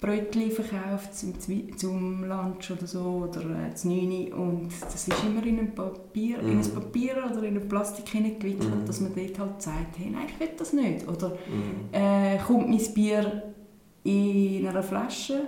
[0.00, 1.34] Brötchen verkauft zum,
[1.76, 4.38] zum Lunch oder so oder äh, zum 9 Uhr.
[4.38, 6.60] und das ist immer in ein Papier, in Mhm.
[6.62, 8.86] ein Papier oder in ein Plastik hineingewickelt, Mhm.
[8.86, 11.08] dass man dort halt sagt, hey, nein, ich will das nicht.
[11.08, 11.88] Oder Mhm.
[11.92, 13.42] äh, kommt mein Bier
[14.02, 15.40] in einer Flasche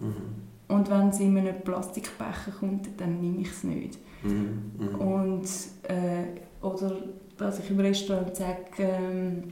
[0.00, 0.74] Mhm.
[0.74, 3.98] und wenn es in einem Plastikbecher kommt, dann nehme ich es nicht.
[4.24, 4.72] Mhm.
[4.78, 4.94] Mhm.
[5.00, 5.44] Und,
[5.88, 6.96] äh, oder
[7.36, 9.42] dass ich im Restaurant sage, ähm,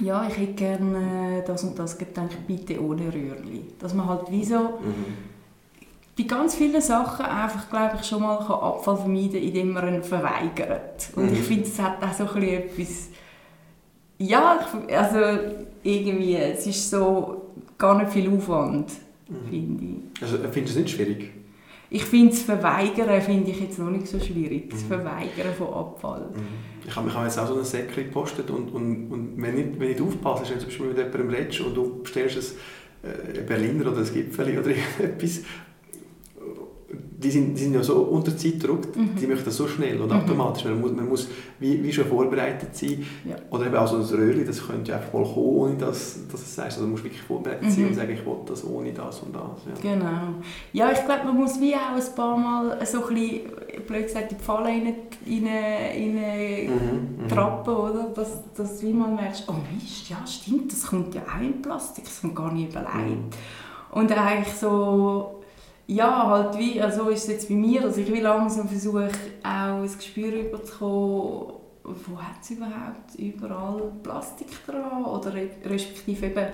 [0.00, 3.64] ja, ich hätte gerne das und das Getränk bitte ohne Rührli.
[3.78, 5.04] Dass man halt wie so Mhm.
[6.16, 9.94] bei ganz vielen Sachen einfach, glaube ich, schon mal kann Abfall vermeiden kann, indem man
[9.94, 11.08] ihn verweigert.
[11.16, 11.32] Und Mhm.
[11.32, 13.08] ich finde, es hat auch so ein etwas...
[14.20, 14.58] Ja,
[14.96, 15.18] also
[15.84, 17.42] irgendwie, es ist so
[17.78, 18.90] gar nicht viel Aufwand,
[19.28, 19.48] Mhm.
[19.48, 20.22] finde ich.
[20.22, 21.30] Also, findest du es nicht schwierig?
[21.90, 24.70] Ich finde das Verweigern finde ich jetzt noch nicht so schwierig.
[24.70, 24.86] Das Mhm.
[24.88, 26.26] Verweigern von Abfall.
[26.88, 29.78] Ich habe, ich habe jetzt auch so ein Säckchen gepostet und, und, und wenn nicht,
[29.78, 32.56] wenn nicht aufpasst, wenn du zum Beispiel mit jemandem redest und du bestellst
[33.02, 35.40] ein äh, Berliner oder ein Gipfeli oder irgendetwas,
[37.20, 39.16] die sind, die sind ja so unter Zeitdruck, Mhm.
[39.20, 40.18] die möchten das so schnell und Mhm.
[40.20, 40.64] automatisch.
[40.66, 41.28] Man muss, man muss
[41.58, 43.04] wie, wie schon vorbereitet sein.
[43.28, 43.34] Ja.
[43.50, 46.40] Oder eben auch so ein Röhrchen, das könnte ja einfach mal kommen, ohne dass, dass
[46.42, 46.76] es sagst.
[46.76, 47.88] Also du musst wirklich vorbereitet sein Mhm.
[47.88, 49.42] und sagen, ich will das ohne das und das.
[49.82, 49.94] Ja.
[49.94, 50.20] Genau.
[50.72, 53.40] Ja, ich glaube, man muss wie auch ein paar Mal so ein bisschen,
[53.86, 54.82] blöd gesagt, in die Falle rein,
[55.26, 57.24] rein, rein Mhm.
[57.24, 57.28] Mhm.
[57.28, 58.12] trappen, oder?
[58.14, 61.60] Dass, dass du wie mal merkst, oh Mist, ja stimmt, das kommt ja auch in
[61.62, 62.94] Plastik, das kommt gar nicht überlegt.
[62.96, 63.24] Mhm.
[63.90, 65.37] Und eigentlich so,
[65.88, 69.08] ja, halt wie, also so ist es jetzt bei mir, dass ich wie langsam versuche,
[69.42, 76.46] auch ein Gespür überzukommen, wo hat es überhaupt überall Plastik dran oder re- respektive eben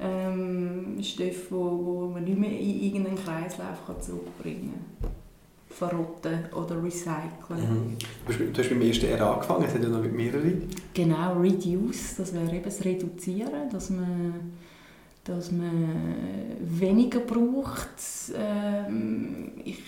[0.00, 5.10] ähm, Stoffe, wo, wo man nicht mehr in irgendeinen Kreislauf kann zurückbringen kann.
[5.68, 7.26] Verrotten oder recyceln.
[7.50, 7.96] Mhm.
[8.26, 10.52] Du hast- Du hast beim ersten R angefangen, es sind ja noch mehrere.
[10.94, 14.52] Genau, Reduce, das wäre eben das Reduzieren, dass man,
[15.26, 17.88] dass man weniger braucht.
[18.36, 19.82] Ähm, ich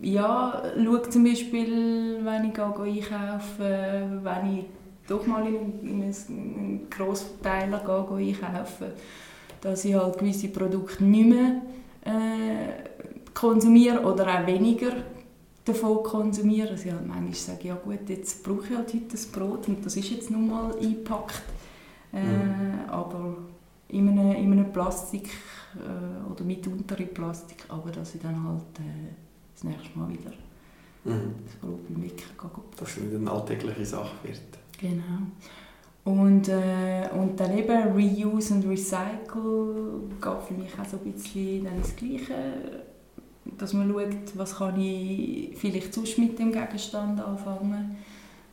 [0.00, 4.64] ja, schaue zum Beispiel, wenn ich einkaufe, wenn ich
[5.08, 8.92] doch mal in, in einen, Grossverteiler einkaufen,
[9.60, 11.62] dass ich halt gewisse Produkte nicht mehr
[12.04, 14.92] äh, konsumiere oder auch weniger
[15.64, 16.70] davon konsumiere.
[16.70, 19.84] Also ich halt manchmal sage, ja gut, jetzt brauche ich halt heute das Brot und
[19.84, 21.42] das ist jetzt nun mal eingepackt.
[22.12, 22.90] Äh, Mhm.
[22.90, 23.36] Aber
[23.88, 25.28] in einem, in einem Plastik
[25.76, 29.14] äh, oder mitunter in Plastik, aber dass ich dann halt äh,
[29.54, 30.32] das nächste Mal wieder
[31.04, 31.34] Mhm.
[31.46, 32.64] das Brot beim Bäcker gehe.
[32.78, 34.40] Dass es nicht eine alltägliche Sache wird.
[34.80, 35.02] Genau.
[36.04, 41.64] Und, äh, und dann eben Reuse und Recycle geht für mich auch so ein bisschen
[41.64, 42.84] dann das Gleiche.
[43.56, 47.96] Dass man schaut, was kann ich vielleicht sonst mit dem Gegenstand anfangen,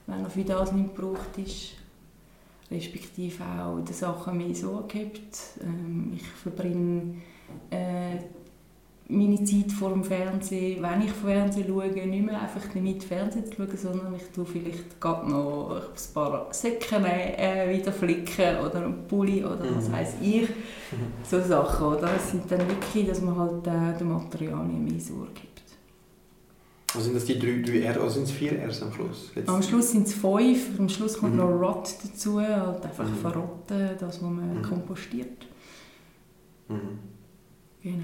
[0.08, 1.74] wenn er für das nicht gebraucht ist.
[2.71, 5.38] Respektive auch die Sachen mehr so gehabt.
[5.62, 7.15] Ähm, ich verbringe
[7.69, 8.17] äh,
[9.08, 13.54] meine Zeit vor dem Fernsehen, wenn ich Fernsehen schaue, nicht mehr einfach damit Fernsehen zu
[13.54, 19.08] schauen, sondern ich tue vielleicht gerade noch ein paar Säcke äh, wieder flicken oder einen
[19.08, 19.93] Pulli oder was Mhm.
[19.93, 20.47] weiß ich.
[21.30, 22.10] So Sachen, oder?
[22.15, 25.55] Es sind dann wirklich, dass man halt äh, den Materialien mehr Sorge gibt.
[26.95, 29.31] Also sind das die drei, drei R oder sind es vier Rs am Schluss?
[29.36, 31.39] Jetzt- Am Schluss sind es fünf, am Schluss kommt Mhm.
[31.39, 33.15] noch Rot dazu, halt einfach Mhm.
[33.17, 34.62] verrotten, das, was man Mhm.
[34.63, 35.45] kompostiert.
[36.69, 36.99] Mhm.
[37.84, 38.03] Genau.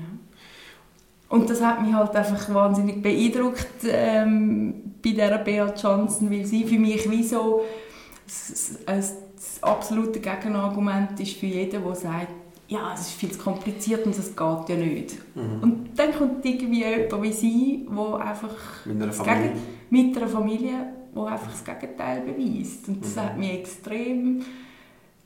[1.30, 6.66] Und das hat mich halt einfach wahnsinnig beeindruckt ähm, bei dieser Bea Johnson, weil sie
[6.66, 7.62] für mich wie so
[8.26, 12.28] das, das, das absolute Gegenargument ist für jeden, der sagt,
[12.72, 15.18] ja, es ist viel zu kompliziert und das geht ja nicht.
[15.36, 15.62] Mhm.
[15.62, 19.52] Und dann kommt irgendwie jemand wie sie, der einfach Mit einer Familie.
[19.90, 20.74] Mit einer Familie,
[21.14, 22.88] die einfach das Gegenteil beweist.
[22.88, 23.20] Und das Mhm.
[23.20, 24.42] hat mich extrem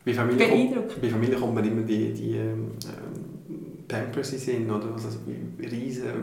[0.04, 1.02] Bei Familie, kommt, beeindruckt.
[1.02, 4.92] bei Familie kommt man immer die, die ähm, ähm, Pampers in Sinn, oder?
[4.96, 5.20] Also
[5.60, 6.14] riesige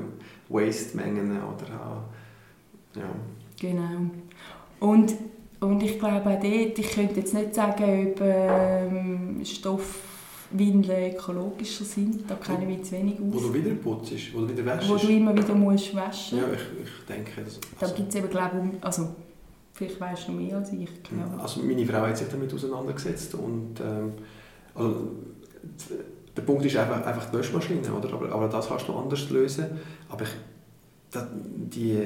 [0.48, 3.08] Waste-Mengen oder auch, ja.
[3.60, 4.10] Genau.
[4.80, 5.14] Und,
[5.60, 9.40] und ich glaube auch dort, ich könnte jetzt nicht sagen, ob ähm,
[10.52, 13.42] Stoffwindeln ökologischer sind, da kenne ich mich zu wenig Wo aus.
[13.42, 14.88] du wieder putzt, wo du wieder wäschst.
[14.88, 18.14] Wo du immer wieder musst waschen ja, ich, ich denke, das, Da also, gibt es
[18.16, 19.08] eben, glaube ich, also
[19.72, 20.90] vielleicht weißt du noch mehr als ich.
[21.02, 21.42] Genau.
[21.42, 24.12] also meine Frau hat sich damit auseinandergesetzt und ähm,
[24.74, 25.08] also,
[26.34, 28.12] der Punkt ist einfach, einfach die Wäschmaschine, oder?
[28.12, 29.66] Aber, aber das kannst du anders lösen.
[30.08, 30.30] Aber ich,
[31.10, 31.98] da, die,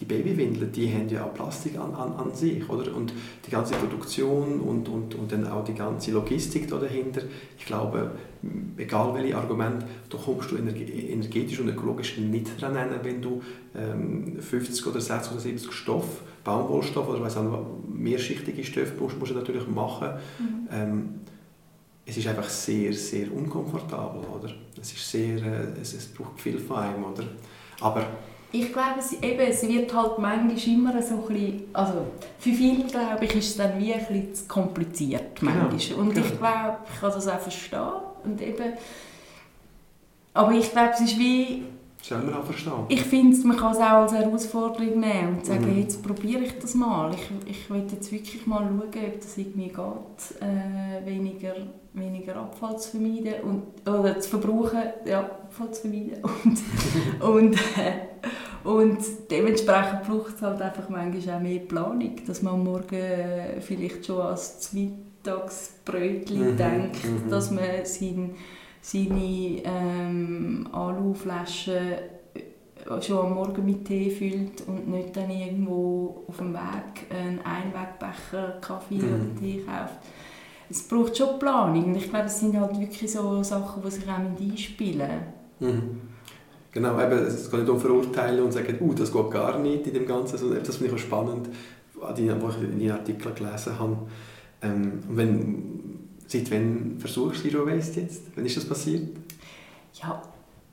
[0.00, 2.94] die Babywindeln, die haben ja auch Plastik an, an, an sich, oder?
[2.94, 3.12] Und
[3.46, 7.22] die ganze Produktion und, und, und dann auch die ganze Logistik da dahinter,
[7.56, 8.10] ich glaube,
[8.76, 13.40] egal welche Argument, da kommst du energe- energetisch und ökologisch nicht dran hin, wenn du
[13.76, 19.30] ähm, 50 oder 60 oder 70 Stoff, Baumwollstoff oder weiss auch mehrschichtige Stoffe musst, musst
[19.30, 20.08] du natürlich machen.
[20.38, 20.68] Mhm.
[20.72, 21.08] Ähm,
[22.04, 24.52] es ist einfach sehr, sehr unkomfortabel, oder?
[24.80, 27.24] Es ist sehr, äh, es, es braucht viel von einem, oder?
[27.80, 28.04] Aber
[28.56, 31.94] Ich glaube, es, eben, es wird halt manchmal immer so ein bisschen, also
[32.38, 35.68] für viele, glaube ich, ist es dann wie ein bisschen zu kompliziert manchmal.
[35.70, 36.26] Genau, Und genau.
[36.26, 37.80] ich glaube, ich kann das auch verstehen.
[38.24, 38.72] Und eben,
[40.34, 41.64] aber ich glaube, es ist wie,
[42.08, 42.72] wir auch verstehen?
[42.88, 45.80] ich finde, man kann es auch als Herausforderung nehmen und sagen, Mhm.
[45.80, 47.12] jetzt probiere ich das mal.
[47.14, 51.54] Ich, ich will jetzt wirklich mal schauen, ob das irgendwie geht, äh, weniger,
[51.94, 56.22] weniger Abfall zu vermeiden und, oder zu verbrauchen, ja, Abfall zu vermeiden.
[57.22, 58.98] Und, und, äh, und
[59.30, 64.06] dementsprechend braucht es halt einfach manchmal auch mehr Planung, dass man am Morgen äh, vielleicht
[64.06, 67.28] schon als Mittagsbrötchen Mhm, denkt, mhm.
[67.28, 68.34] dass man sein,
[68.80, 71.74] seine ähm, Aluflaschen
[72.34, 77.40] äh, schon am Morgen mit Tee füllt und nicht dann irgendwo auf dem Weg einen
[77.44, 79.04] Einwegbecher Kaffee Mhm.
[79.04, 79.98] oder Tee kauft.
[80.70, 84.04] Es braucht schon Planung und ich glaube, es sind halt wirklich so Sachen, die sich
[84.04, 85.10] auch einspielen
[85.60, 86.00] Mhm.
[86.72, 89.94] Genau, eben, es geht nicht um Verurteilen und sagen, uh, das geht gar nicht in
[89.94, 91.48] dem Ganzen, eben, das finde ich auch spannend,
[92.02, 93.96] an die, wo ich in den Artikeln gelesen habe.
[94.60, 98.22] Ähm, und wenn, seit wann versuchst du Zero Waste jetzt?
[98.34, 99.16] Wann ist das passiert?
[100.02, 100.20] Ja,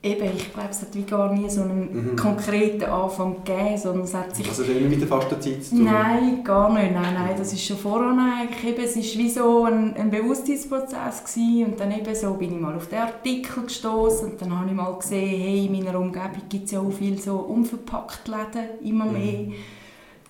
[0.02, 2.16] eben, ich glaube, es hat wie gar nie so einen Mhm.
[2.16, 5.84] konkreten Anfang gegeben, sondern es hat sich Also hat nicht mit der Fastenzeit zu tun?
[5.84, 6.92] Nein, gar nicht.
[6.92, 8.64] Nein, nein, das ist schon voran eigentlich.
[8.64, 11.64] Eben, es war wie so ein, ein Bewusstseinsprozess gewesen.
[11.66, 14.74] und dann eben so bin ich mal auf den Artikel gestoßen und dann habe ich
[14.74, 19.04] mal gesehen, hey, in meiner Umgebung gibt es ja auch viele so unverpackt Läden, immer
[19.06, 19.12] Mhm.
[19.12, 19.32] mehr.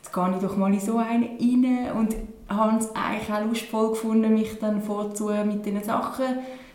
[0.02, 2.14] Jetzt gehe ich doch mal in so einen rein und
[2.48, 6.24] habe es eigentlich auch lustvoll gefunden, mich dann vorzu mit diesen Sachen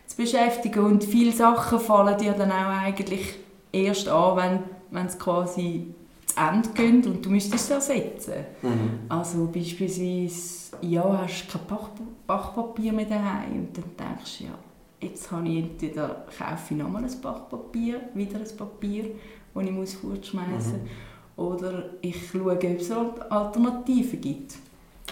[0.07, 3.35] zu beschäftigen und viele Sachen fallen dir dann auch eigentlich
[3.71, 5.93] erst an, wenn, es quasi
[6.25, 8.45] zu Ende geht und du müsstest es ersetzen.
[8.61, 8.99] Mhm.
[9.09, 11.89] Also beispielsweise, ja, hast du kein Bach
[12.25, 14.57] Bachpapier mehr daheim und dann denkst du, ja,
[15.01, 19.05] jetzt habe ich entweder kaufe ich nochmal ein Bachpapier, wieder ein Papier,
[19.53, 24.55] das ich muss fortschmeißen muss, oder ich schaue, ob es Alternativen gibt.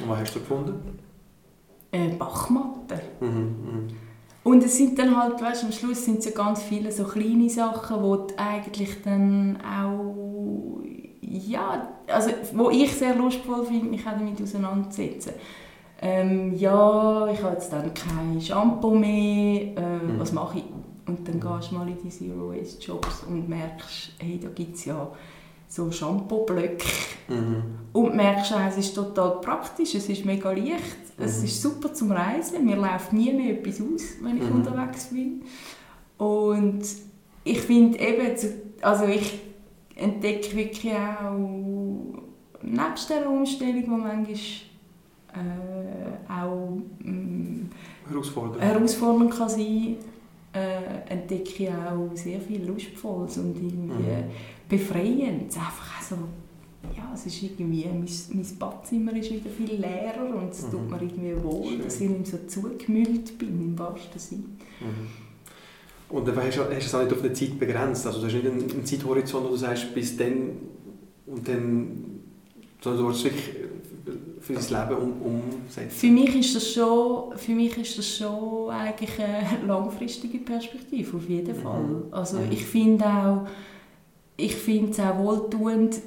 [0.02, 1.00] Und was hast du gefunden?
[1.92, 3.00] Äh, Bachmatten.
[3.22, 3.88] Mhm.
[4.46, 7.50] Und es sind dann halt, weißt, am Schluss sind es ja ganz viele so kleine
[7.50, 10.82] Sachen, wo du eigentlich dann auch,
[11.22, 15.34] ja, also wo ich sehr lustvoll finde, mich auch damit auseinanderzusetzen.
[16.00, 20.20] Ähm, ja, ich habe jetzt dann kein Shampoo mehr, äh, Mhm.
[20.20, 20.66] was mache ich?
[21.08, 24.76] Und dann gehst du mal in die Zero Waste Shops und merkst, hey, da gibt
[24.76, 25.08] es ja
[25.68, 26.86] so Shampoo-Blöcke
[27.30, 27.64] Mhm.
[27.94, 31.46] und merkst es ist total praktisch, es ist mega leicht, es Mhm.
[31.46, 34.56] ist super zum Reisen, mir läuft nie mehr etwas aus, wenn ich Mhm.
[34.56, 35.42] unterwegs bin.
[36.18, 36.82] Und
[37.44, 38.36] ich finde eben,
[38.82, 39.40] also ich
[39.96, 42.24] entdecke wirklich auch,
[42.62, 44.36] nebst dieser Umstellung, die manchmal
[45.34, 47.70] äh, auch mm,
[48.10, 48.62] Herausforderung.
[48.62, 49.96] herausfordernd kann sein,
[50.54, 54.24] äh, entdecke ich auch sehr viel Lustvolles und irgendwie Mhm.
[54.70, 55.54] befreiend.
[55.58, 56.22] Einfach so, ja,
[57.16, 60.72] es ist irgendwie, mein, mein Badzimmer ist wieder viel leerer und es Mhm.
[60.72, 61.82] tut mir irgendwie wohl, Schön.
[61.84, 64.44] dass ich nicht so zugemüllt bin, im wahrsten Sinne.
[64.82, 65.08] Mhm.
[66.08, 68.06] Und dann hast du hast du es auch nicht auf eine Zeit begrenzt.
[68.06, 70.52] Also du hast nicht einen, einen Zeithorizont, wo du sagst, bis dann
[71.26, 71.88] und dann,
[72.82, 73.50] sondern du es wirklich
[74.40, 75.90] für dein Leben um, umsetzen.
[75.90, 81.28] Für mich ist das schon, für mich ist das schon eigentlich eine langfristige Perspektive, auf
[81.28, 81.62] jeden Mhm.
[81.64, 82.04] Fall.
[82.12, 82.52] Also Mhm.
[82.52, 83.48] ich finde auch,
[84.38, 86.00] ich finde es auch wohltuend,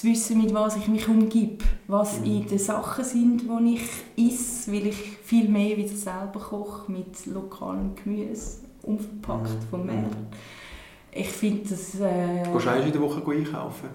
[0.00, 2.26] zu wissen, mit was ich mich umgebe, was Mhm.
[2.26, 3.74] in den Sachen sind, die
[4.16, 9.68] ich esse, weil ich viel mehr wieder selber koche, mit lokalem Gemüse, unverpackt Mhm.
[9.70, 10.16] vom Markt.
[11.12, 11.98] Ich finde das...
[12.00, 13.88] Äh, Gehst du in der Woche einkaufen?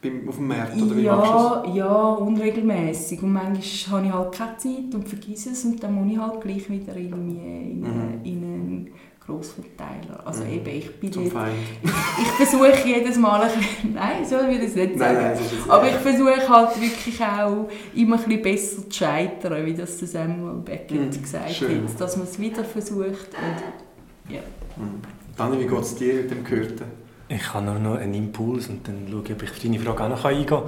[0.00, 0.80] Beim, auf dem Markt?
[0.80, 3.20] Oder wie machst du ja, ja, unregelmäßig.
[3.22, 6.40] Und manchmal habe ich halt keine Zeit und vergesse es und dann muss ich halt
[6.40, 8.20] gleich wieder irgendwie in, Mhm.
[8.24, 8.88] in einen
[9.28, 10.26] Grossverteiler.
[10.26, 10.50] Also Mhm.
[10.52, 11.14] eben, ich bin das?
[11.14, 11.54] Zum jetzt, Feind?
[12.22, 15.18] ich versuche jedes Mal ein bisschen, nein, so will ich es nicht Nein, sagen.
[15.18, 18.98] nein, das ist jetzt Aber ich versuche halt wirklich auch immer ein bisschen besser zu
[18.98, 21.84] scheitern, wie das Samuel Beckett Mhm, gesagt schön.
[21.88, 24.34] hat, dass man es wieder versucht und
[24.76, 25.00] Mhm.
[25.36, 26.84] Dani, wie geht es dir mit dem Gehörten?
[27.28, 30.04] Ich habe nur noch einen Impuls und dann schaue ich, ob ich auf deine Frage
[30.04, 30.62] auch noch eingehen kann.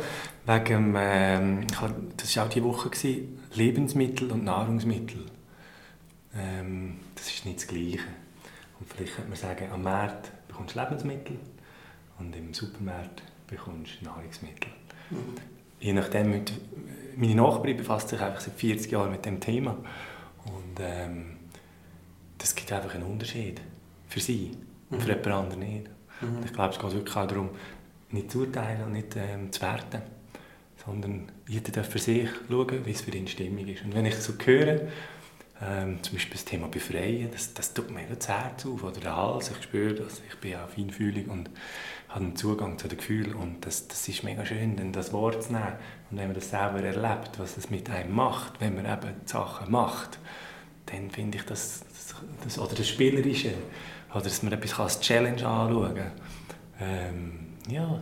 [0.47, 5.25] Wegen, ähm, ich habe, das war auch diese Woche, gewesen, Lebensmittel und Nahrungsmittel.
[6.37, 7.99] Ähm, das ist nicht das Gleiche.
[8.81, 11.37] Und vielleicht könnte man sagen, am Markt bekommst du Lebensmittel
[12.19, 14.71] und im Supermarkt bekommst du Nahrungsmittel.
[15.11, 15.17] Mhm.
[15.81, 16.53] Je nachdem, mit,
[17.17, 19.77] meine Nachbarin befasst sich einfach seit 40 Jahren mit dem Thema.
[20.45, 21.37] Und ähm,
[22.39, 23.61] das gibt einfach einen Unterschied
[24.09, 24.53] für sie
[24.91, 25.23] und für Mhm.
[25.23, 25.87] jemand anderen nicht.
[26.21, 26.45] Mhm.
[26.45, 27.51] Ich glaube, es geht wirklich auch darum,
[28.11, 30.03] nicht zu urteilen und nicht ähm, zu werten,
[30.85, 33.85] sondern jeder darf für sich schauen, wie es für ihn stimmig ist.
[33.85, 34.81] Und wenn ich so höre,
[35.63, 39.15] Ähm, zum Beispiel das Thema Befreien, das, das tut mir das Herz auf oder der
[39.15, 39.51] Hals.
[39.51, 41.51] Ich spüre das, ich bin auch feinfühlig und
[42.09, 45.43] habe einen Zugang zu den Gefühlen und das, das ist mega schön, dann das Wort
[45.43, 45.75] zu nehmen
[46.11, 49.71] und wenn man das selber erlebt, was es mit einem macht, wenn man eben Sachen
[49.71, 50.19] macht,
[50.87, 53.53] dann finde ich das, das, das, oder das Spielerische,
[54.13, 56.13] oder dass man etwas als Challenge anschauen kann.
[56.81, 57.33] Ähm,
[57.69, 58.01] ja,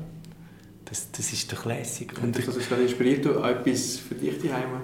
[0.84, 2.16] das, das ist doch lässig.
[2.22, 4.80] Und ich, das gerade inspiriert du etwas für dich daheim?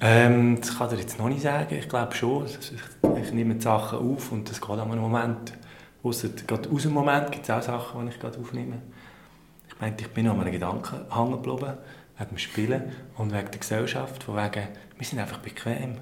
[0.00, 1.74] Ähm, das kann ich jetzt noch nicht sagen.
[1.74, 2.46] Ich glaube schon.
[2.46, 5.52] Ich, nehme die Sachen auf und das geht an einem Moment.
[6.02, 8.80] Ausser, gerade aus dem Moment gibt es auch Sachen, die ich gerade aufnehme.
[9.68, 11.74] Ich meinte, ich bin an einem Gedanken hängen geblieben,
[12.16, 15.96] wegen dem Spielen und wegen der Gesellschaft, von wegen, wir sind einfach bequem.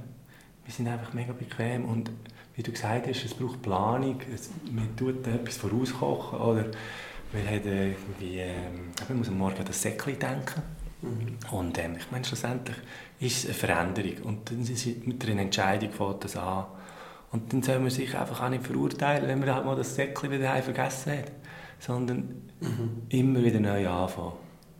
[0.65, 2.11] Wir sind einfach mega bequem und
[2.55, 6.67] wie du gesagt hast, es braucht Planung, es, man tut etwas vorauskochen oder
[7.33, 10.63] man, hat irgendwie, ähm, man muss am Morgen an das Säckchen denken.
[11.05, 11.57] Mhm.
[11.57, 12.77] Und ähm, ich meine, schlussendlich
[13.21, 16.67] ist es eine Veränderung und dann ist mit einer Entscheidung fängt das an.
[17.33, 20.31] Und dann soll man sich einfach auch nicht verurteilen, wenn man halt mal das Säckchen
[20.31, 21.33] wieder vergessen hat,
[21.79, 23.03] sondern mhm.
[23.09, 24.33] immer wieder neu anfangen.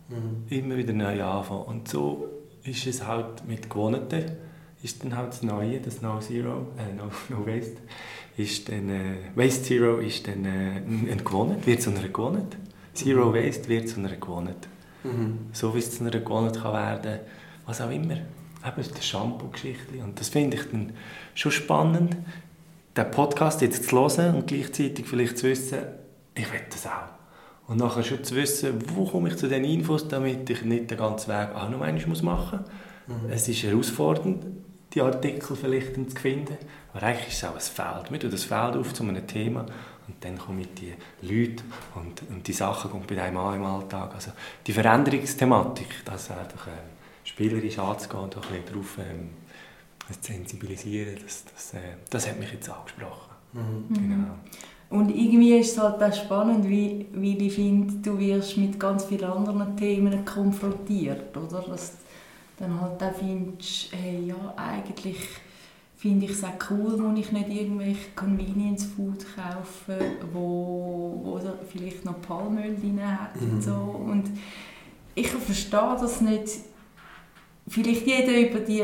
[0.09, 0.45] Mhm.
[0.49, 1.63] Immer wieder neu anfangen.
[1.63, 2.27] Und so
[2.63, 4.23] ist es halt mit Gewohnten
[4.85, 7.77] ist dann halt das Neue, das No Zero, äh, no, no Waste,
[8.37, 12.55] ist dann, äh, Waste Zero ist dann äh, ein Gewohnheit, wird zu einer Gewohnheit.
[12.93, 13.33] Zero mhm.
[13.33, 14.67] Waste wird zu einer Gewohnheit.
[15.05, 15.37] Mhm.
[15.53, 17.19] So wie es zu einer Gewohnheit kann werden
[17.65, 18.13] was auch immer.
[18.13, 20.03] Eben das Shampoo-Geschichte.
[20.03, 20.93] Und das finde ich dann
[21.33, 22.15] schon spannend,
[22.95, 25.79] den Podcast jetzt zu hören und gleichzeitig vielleicht zu wissen,
[26.33, 27.15] ich will das auch.
[27.67, 30.97] Und nachher schon zu wissen, wo komme ich zu den Infos, damit ich nicht den
[30.97, 32.59] ganzen Weg auch noch einmal machen
[33.07, 33.23] muss.
[33.23, 33.29] Mhm.
[33.29, 34.45] Es ist herausfordernd,
[34.93, 36.57] die Artikel vielleicht zu finden.
[36.93, 38.11] Aber eigentlich ist es auch ein Feld.
[38.11, 39.65] Wir tun das Feld auf zu einem Thema
[40.07, 41.63] und dann kommen die Leute
[41.95, 44.13] und, und die Sachen kommen bei einem an im Alltag.
[44.13, 44.31] Also
[44.65, 46.71] die Veränderungsthematik, das einfach äh,
[47.23, 49.29] spielerisch anzugehen und ein bisschen darauf ähm,
[50.11, 53.33] zu sensibilisieren, das, das, äh, das hat mich jetzt angesprochen.
[53.53, 53.93] Mhm.
[53.93, 54.35] Genau.
[54.89, 59.05] Und irgendwie ist es halt auch spannend, wie, wie ich finde, du wirst mit ganz
[59.05, 61.61] vielen anderen Themen konfrontiert, oder?
[61.61, 61.93] Dass
[62.57, 65.17] dann halt auch findest, hey, ja, eigentlich
[66.05, 69.97] finde ich es auch cool, wo ich nicht irgendwelche Convenience Food kaufe,
[70.31, 73.49] wo, wo vielleicht noch Palmöl drin hat mhm.
[73.49, 73.71] und so.
[73.71, 74.25] Und
[75.15, 76.59] ich verstehe das nicht.
[77.67, 78.83] Vielleicht jeder über die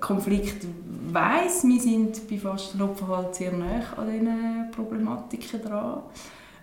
[0.00, 0.66] Konflikte
[1.10, 6.02] weiß, wir sind bei Fastenopfer halt sehr nah an diesen Problematiken dran.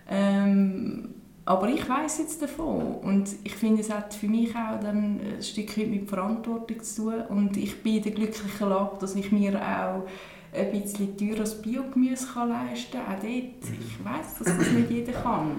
[0.08, 1.08] Ähm,
[1.48, 5.42] aber ich weiß jetzt davon und ich finde, es hat für mich auch dann ein
[5.42, 9.54] Stückchen mit Verantwortung zu tun und ich bin in der glücklichen Lage, dass ich mir
[9.54, 10.02] auch
[10.52, 13.16] ein bisschen teures Biogemüse leisten kann.
[13.16, 15.52] Auch dort, ich weiß, dass das nicht jeder kann.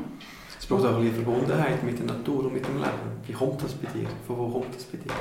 [0.60, 3.10] Es braucht auch ein bisschen Verbundenheit mit der Natur und mit dem Leben.
[3.26, 4.08] Wie kommt das bei dir?
[4.28, 5.12] Von wo kommt das bei dir?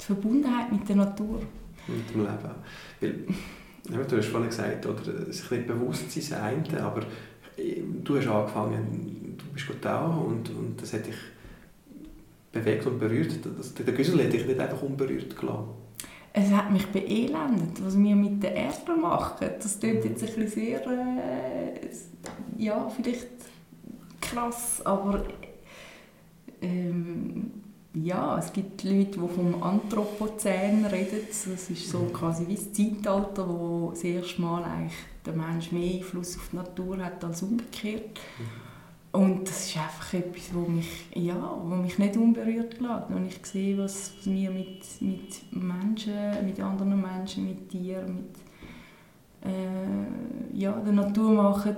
[0.00, 1.42] Die Verbundenheit mit der Natur.
[1.86, 3.26] Mit dem Leben.
[3.90, 7.02] Weil, du hast vorhin gesagt, oder, sich nicht bewusst sein, aber
[8.02, 11.16] du hast angefangen, du bist da und, und das hat dich
[12.52, 13.40] bewegt und berührt.
[13.58, 15.68] Das, der Güssel hat dich nicht einfach unberührt gelassen.
[16.32, 19.48] Es hat mich beelendet, was wir mit der Erde machen.
[19.60, 21.88] Das klingt jetzt ein bisschen sehr, äh,
[22.58, 23.28] ja, vielleicht
[24.20, 25.22] krass, aber
[26.60, 27.52] ähm,
[27.94, 31.20] ja, es gibt Leute, die vom Anthropozän reden.
[31.28, 35.94] Das ist so quasi wie das Zeitalter, wo das erste Mal eigentlich der Mensch mehr
[35.94, 38.18] Einfluss auf die Natur hat als umgekehrt.
[38.38, 38.63] Mhm.
[39.14, 43.10] Und das ist einfach etwas, wo mich, ja, wo mich nicht unberührt lässt.
[43.10, 50.58] Und ich sehe, was wir mit, mit Menschen, mit anderen Menschen, mit Tieren, mit äh,
[50.58, 51.76] ja, der Natur machen,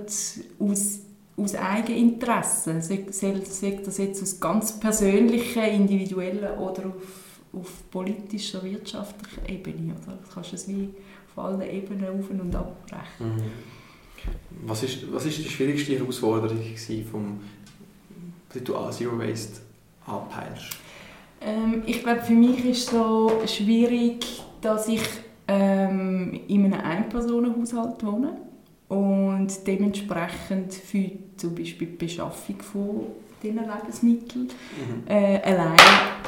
[0.59, 1.01] aus,
[1.37, 2.81] aus Eigeninteresse.
[2.81, 9.93] Sei, das jetzt aus ganz persönlichen, individuellen oder auf, auf politischer, wirtschaftlicher Ebene.
[9.93, 10.17] Oder?
[10.23, 10.89] Das kannst du es wie
[11.29, 13.37] auf allen Ebenen auf und abbrechen.
[13.37, 13.76] Mhm.
[14.67, 16.59] Was ist, was ist die schwierigste Herausforderung
[17.11, 17.41] vom,
[18.53, 19.61] seit du Zero Waste
[20.07, 20.77] anpeilst?
[21.41, 25.03] Ähm, ich glaube, für mich ist es so schwierig, dass ich
[25.47, 28.37] ähm, in einem Einpersonenhaushalt wohne
[28.89, 33.07] und dementsprechend für zum Beispiel die Beschaffung von
[33.43, 35.09] diesen Lebensmitteln mhm.
[35.09, 35.77] äh, allein,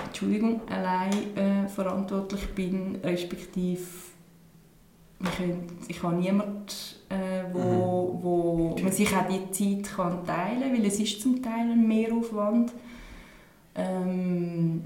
[0.06, 3.80] Entschuldigung, allein äh, verantwortlich bin, respektive
[5.88, 6.66] ich habe niemanden,
[7.08, 8.22] äh, wo, mhm.
[8.22, 11.88] wo man sich auch die Zeit kann teilen kann, weil es ist zum Teil ein
[11.88, 12.72] Mehraufwand.
[13.74, 14.82] Ähm,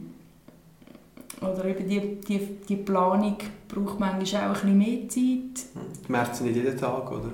[1.41, 3.37] oder eben die, die, die Planung
[3.68, 5.66] braucht manchmal auch ein bisschen mehr Zeit.
[6.07, 7.30] Die Märkte sind nicht jeden Tag, oder?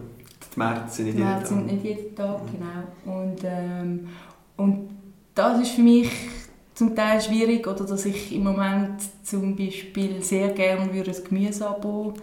[0.55, 1.47] Die Märkte sind nicht jeden Tag.
[1.47, 2.47] sind nicht jeden Tag, mhm.
[2.53, 3.19] genau.
[3.19, 4.09] Und, ähm,
[4.57, 4.91] und
[5.35, 6.11] das ist für mich
[6.75, 12.15] zum Teil schwierig, oder dass ich im Moment zum Beispiel sehr gerne ein Gemüseabo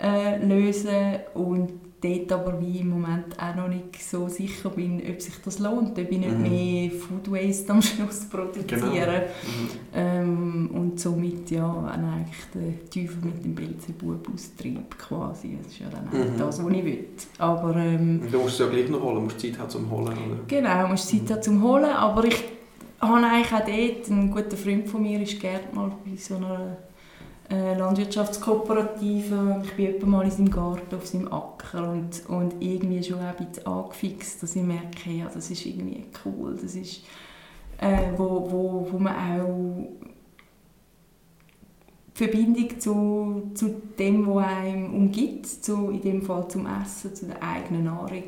[0.00, 1.70] äh, lösen und
[2.00, 5.98] dort aber wie im Moment auch noch nicht so sicher bin, ob sich das lohnt,
[5.98, 6.42] ob ich nicht Mhm.
[6.42, 8.66] mehr Food Waste am Schluss produziere.
[8.66, 8.92] Genau.
[8.92, 9.68] Mhm.
[9.94, 15.58] Ähm, und somit ja eigentlich der Teufel mit dem Beelzebub austrieb quasi.
[15.60, 16.38] Das ist ja dann auch Mhm.
[16.38, 17.04] das, was ich will.
[17.38, 20.06] Aber ähm, Du musst es ja gleich noch holen, du musst Zeit haben zum Holen,
[20.06, 20.38] oder?
[20.46, 22.44] genau, du musst Zeit haben zum Holen, aber ich
[23.00, 26.76] habe eigentlich auch dort, ein guter Freund von mir ist Gärtner bei so einer
[27.50, 33.20] äh, Landwirtschaftskooperative ich bin mal in seinem Garten auf seinem Acker und, und irgendwie schon
[33.20, 37.04] ein bisschen angefixt, dass ich merke, ja, das ist irgendwie cool, das ist,
[37.78, 39.88] äh, wo, wo, wo man auch
[42.18, 47.26] die Verbindung zu, zu dem, was einem umgibt, zu, in dem Fall zum Essen, zu
[47.26, 48.24] der eigenen Nahrung,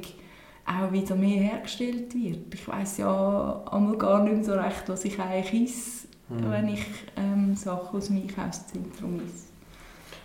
[0.65, 2.55] auch wieder mehr hergestellt wird.
[2.55, 6.00] Ich weiß ja einmal gar nicht so recht, was ich eigentlich esse,
[6.31, 6.51] Mhm.
[6.51, 9.51] wenn ich ähm, Sachen aus dem Einkaufszentrum esse.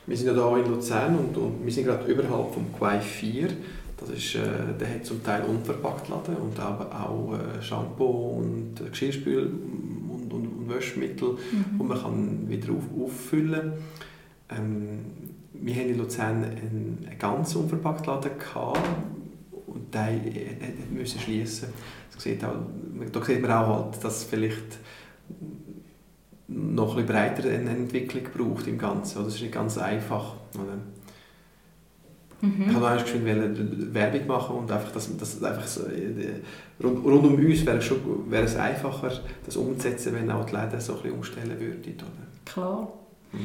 [0.08, 3.50] Wir sind ja hier in Luzern und, und wir sind gerade überhalb vom Quai 4.
[3.98, 4.40] Das ist, äh,
[4.80, 10.32] der hat zum Teil unverpackt Laden und auch, auch äh, Shampoo und äh, Geschirrspül und,
[10.32, 11.80] und, und Waschmittel, Mhm.
[11.80, 13.74] die man kann wieder auf, auffüllen
[14.50, 15.00] ähm,
[15.54, 18.80] Wir haben in Luzern einen, einen ganz unverpackt Laden gehabt
[19.66, 21.70] und der hat müssen schließen.
[22.14, 22.42] Da sieht
[23.42, 24.78] man auch, halt, dass vielleicht
[26.48, 29.18] noch ein bisschen breiter eine Entwicklung braucht im Ganzen.
[29.18, 29.26] oder?
[29.26, 30.36] Das ist nicht ganz einfach.
[30.54, 30.78] Oder?
[32.42, 32.66] Mhm.
[32.70, 36.42] Ich wollte eigentlich geschwind Werbung machen und einfach, dass, dass einfach so, äh,
[36.84, 39.12] rund, rund um uns wäre es, schon, wäre es einfacher,
[39.46, 41.94] das umzusetzen, wenn auch die Läden so ein bisschen umstellen würden.
[41.96, 42.28] Oder?
[42.46, 42.94] Klar.
[43.32, 43.40] Mhm.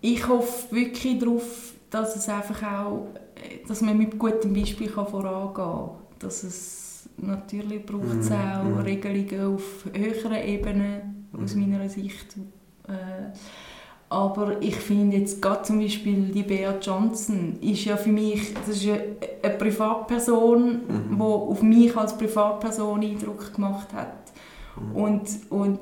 [0.00, 5.06] Ich hoffe wirklich darauf, dass es einfach auch, äh, dass man mit gutem Beispiel kann
[5.06, 5.90] vorangehen kann.
[6.18, 8.78] Dass es natürlich braucht es Mhm, auch mhm.
[8.78, 11.70] Regelungen auf höheren Ebenen aus Mhm.
[11.70, 12.36] meiner Sicht.
[12.88, 12.92] Äh,
[14.08, 18.76] aber ich finde jetzt gerade zum Beispiel die Bea Johnson ist ja für mich, das
[18.76, 18.88] ist
[19.42, 21.16] eine Privatperson, Mhm.
[21.16, 24.12] die auf mich als Privatperson Eindruck gemacht hat
[24.76, 24.96] Mhm.
[24.96, 25.78] und, und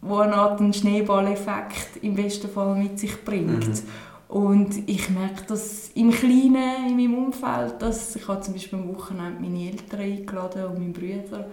[0.00, 3.66] wo eine Art einen Schneeballeffekt im besten Fall mit sich bringt.
[3.66, 3.82] Mhm.
[4.28, 8.88] Und ich merke das im Kleinen, in meinem Umfeld, dass ich habe zum Beispiel am
[8.94, 11.46] Wochenende meine Eltern eingeladen und meinen Brüder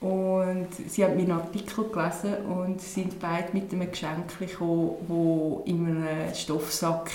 [0.00, 5.86] und sie haben meinen Artikel gelesen und sind beide mit einem Geschenk gekommen, das in
[5.86, 7.10] einem Stoffsack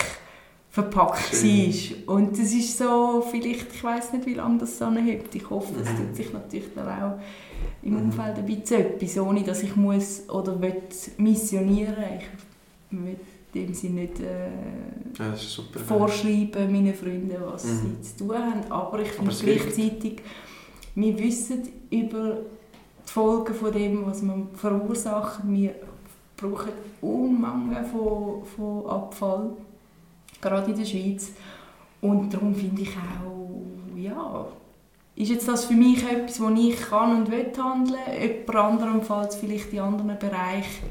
[0.70, 2.16] verpackt war.
[2.16, 5.34] Und das ist so, vielleicht, ich weiß nicht, wie lange das so hebt.
[5.34, 5.98] Ich hoffe, das Mhm.
[6.08, 7.20] tut sich natürlich dann auch
[7.82, 8.02] im Mhm.
[8.06, 10.82] Umfeld ein bisschen etwas, ohne dass ich muss oder will
[11.18, 11.96] missionieren
[12.92, 13.16] Ich will
[13.54, 14.50] dem Sinne nicht äh,
[15.18, 15.80] Ja, super.
[15.80, 17.96] vorschreiben meinen Freunden, was Mhm.
[18.04, 18.70] sie zu tun haben.
[18.70, 20.18] Aber ich finde gleichzeitig,
[20.94, 22.38] wir wissen über
[23.08, 25.42] die Folgen von dem, was man verursacht.
[25.44, 25.76] Wir
[26.38, 29.50] brauchen Unmengen von, von Abfall,
[30.42, 31.32] gerade in der Schweiz.
[32.02, 34.48] Und darum finde ich auch, ja,
[35.16, 39.30] ist jetzt das für mich etwas, wo ich kann und will handeln, jemand anderem fällt
[39.30, 40.88] es vielleicht in anderen Bereichen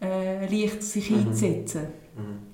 [0.00, 1.18] äh, leicht sich Mhm.
[1.18, 1.86] einzusetzen.
[2.16, 2.52] Mhm.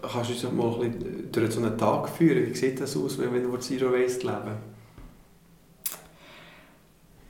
[0.00, 2.46] Kannst du uns mal ein bisschen durch so einen Tag führen?
[2.46, 4.56] Wie sieht das aus, wenn wir Zero Waste leben?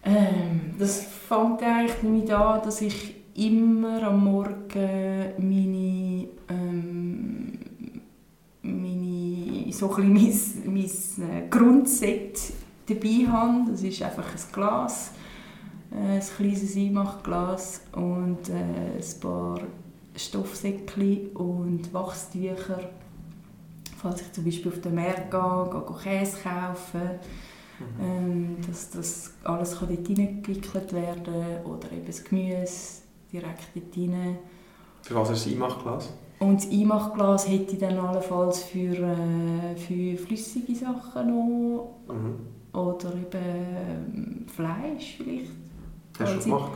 [0.05, 0.46] Ähm,
[0.79, 7.59] das fängt eigentlich damit an, dass ich immer am Morgen meine, ähm,
[8.63, 12.41] meine so ein bisschen mein, mein äh, Grundset
[12.87, 13.71] dabei habe.
[13.71, 15.13] Das ist einfach ein Glas,
[15.93, 19.61] äh, ein kleines Einmachglas und äh, ein paar
[20.15, 22.81] Stoffsäckchen und Wachstücher.
[23.99, 27.19] Falls ich zum Beispiel auf den Markt gehe, gehe, Käse kaufen,
[28.01, 33.03] ähm, dass das alles kann dort hineingewickelt werden oder eben das Gemüse
[33.33, 34.39] direkt dort rein.
[35.03, 36.13] Für was ist das Einmachglas?
[36.39, 42.79] Und das Einmachglas hätte ich dann allenfalls für, äh, für flüssige Sachen noch Mhm.
[42.79, 45.51] oder eben ähm, Fleisch vielleicht.
[46.19, 46.73] Hast du schon Falls ich- gemacht?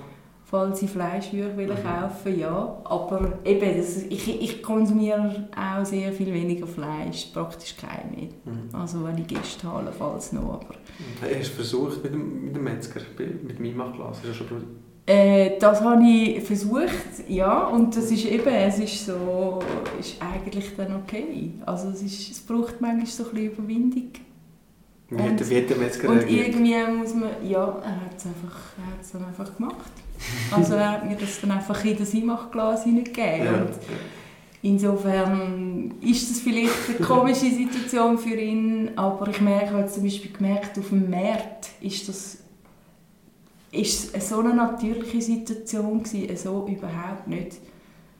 [0.50, 1.84] Falls ich Fleisch würde will Mhm.
[1.84, 2.76] kaufen, ja.
[2.84, 8.28] Aber eben, das, ich, ich konsumiere auch sehr viel weniger Fleisch, praktisch kein mehr.
[8.44, 8.68] Mhm.
[8.74, 10.54] Also wenn ich Gäste habe, allenfalls noch.
[10.54, 10.74] Aber
[11.20, 13.00] hast du versucht mit dem, mit dem Metzger,
[13.46, 14.16] mit dem Einmachglas?
[14.18, 14.68] Hast du schon probiert?
[15.06, 19.60] Äh, das habe ich versucht, ja, und das ist eben, es ist so,
[19.98, 21.52] ist eigentlich dann okay.
[21.64, 24.10] Also es, ist, es braucht manchmal so ein bisschen Überwindung.
[25.08, 28.26] Wie Und- hat, wie hat der Metzger Und irgendwie muss man, ja, er hat es
[28.26, 29.90] einfach, er hat's dann einfach gemacht.
[30.50, 33.44] Also er hat mir das dann einfach in das Einmachglas hineingegeben.
[33.44, 33.70] Ja, Und
[34.62, 40.32] insofern ist das vielleicht eine komische Situation für ihn, aber ich merke, habe zum Beispiel
[40.32, 42.38] gemerkt, auf dem Markt ist das
[43.72, 47.58] ist es so eine natürliche Situation gewesen, so überhaupt nicht.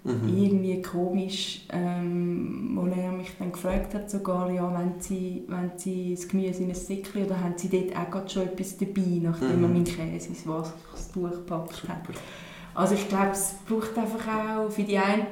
[0.05, 0.37] Mhm.
[0.37, 6.15] irgendwie komisch, ähm, wo er mich dann gefragt hat sogar, ja, wenn sie, wenn sie
[6.15, 9.65] das Gemüse in ein Säckchen oder haben sie dort auch schon etwas dabei, nachdem mhm.
[9.65, 12.03] er meinen Käse ins Wassertuch gepackt hat.
[12.75, 15.27] Also ich glaube, es braucht einfach auch für die einen,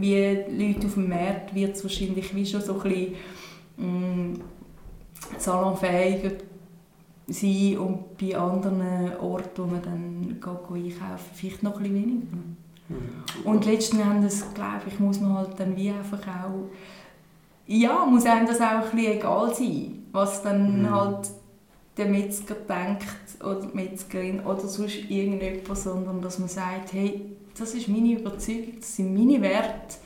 [0.00, 0.16] wie
[0.48, 3.14] Leute auf dem Markt, wird es wahrscheinlich wie schon so ein bisschen
[3.76, 4.40] mh, mm,
[5.38, 6.32] salonfähiger
[7.28, 12.36] sein und bei anderen Orten, wo man dann geht, einkaufen vielleicht noch ein bisschen weniger.
[13.44, 16.70] Und letzten Endes, glaube ich, muss man halt dann wie einfach auch,
[17.66, 20.90] ja, muss einem das auch ein bisschen egal sein, was dann mhm.
[20.90, 21.30] halt
[21.96, 23.06] der Metzger denkt
[23.40, 27.22] oder die Metzgerin oder sonst irgendjemand, sondern dass man sagt, hey,
[27.58, 29.96] das ist meine Überzeugung, das sind meine Werte.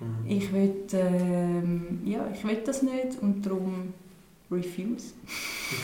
[0.00, 0.30] Mhm.
[0.30, 3.94] Ich will, ähm, ja, ich will das nicht und darum
[4.50, 5.14] refuse.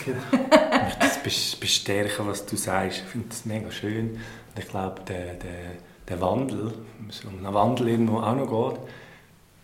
[0.05, 0.17] Genau.
[0.33, 2.99] ich möchte das bestärken, was du sagst.
[2.99, 4.11] Ich finde das mega schön.
[4.11, 5.77] Und ich glaube, der, der,
[6.07, 6.73] der Wandel,
[7.09, 8.79] so ein Wandel irgendwo auch noch geht,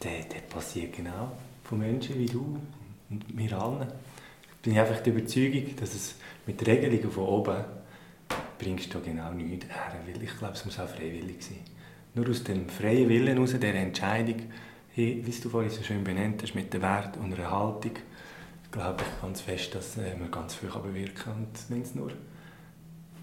[0.04, 1.32] der, der passiert genau
[1.64, 2.60] von Menschen wie du
[3.10, 3.88] und mir allen.
[4.56, 6.16] Ich bin einfach der Überzeugung, dass es
[6.46, 7.64] mit Regelungen von oben
[8.58, 11.60] bringst du genau nichts her, weil ich glaube, es muss auch freiwillig sein.
[12.14, 14.42] Nur aus dem freien Willen, aus der Entscheidung,
[14.94, 17.94] hey, wie du vorhin so schön benannt hast, mit dem Wert und der Haltung,
[18.72, 21.48] glaube ich ganz fest, dass äh, man ganz viel bewirken kann.
[21.70, 22.12] Wenn es nur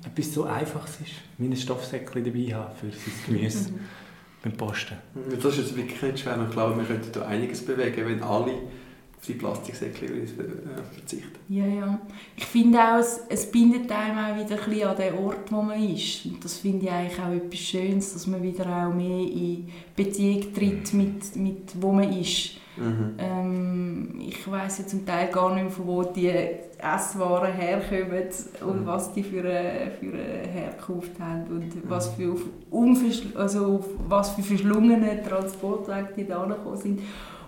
[0.06, 3.80] etwas so Einfaches ist, wie ein Stoffsäckchen dabei haben für sein Gemüse mhm.
[4.42, 4.96] beim Posten.
[5.30, 6.38] Das ist jetzt wirklich nicht schwer.
[6.46, 8.52] Ich glaube, wir könnten da einiges bewegen, wenn alle
[9.18, 10.26] auf die Plastiksäckchen äh,
[10.94, 11.38] verzichten.
[11.48, 12.00] Ja, ja.
[12.36, 15.62] Ich finde auch, es, es bindet einem auch wieder ein bisschen an den Ort, wo
[15.62, 16.26] man ist.
[16.26, 20.52] Und das finde ich eigentlich auch etwas Schönes, dass man wieder auch mehr in Beziehung
[20.52, 22.52] tritt mit, mit wo man ist.
[22.76, 23.14] Mhm.
[23.18, 26.32] Ähm, ich weiß ja zum Teil gar nicht mehr, von wo die
[26.78, 28.28] Esswaren herkommen
[28.60, 28.86] und mhm.
[28.86, 31.82] was die für eine, für eine Herkunft haben und mhm.
[31.88, 32.36] was für,
[33.34, 37.00] also was für verschlungene Transportwege die da gekommen sind.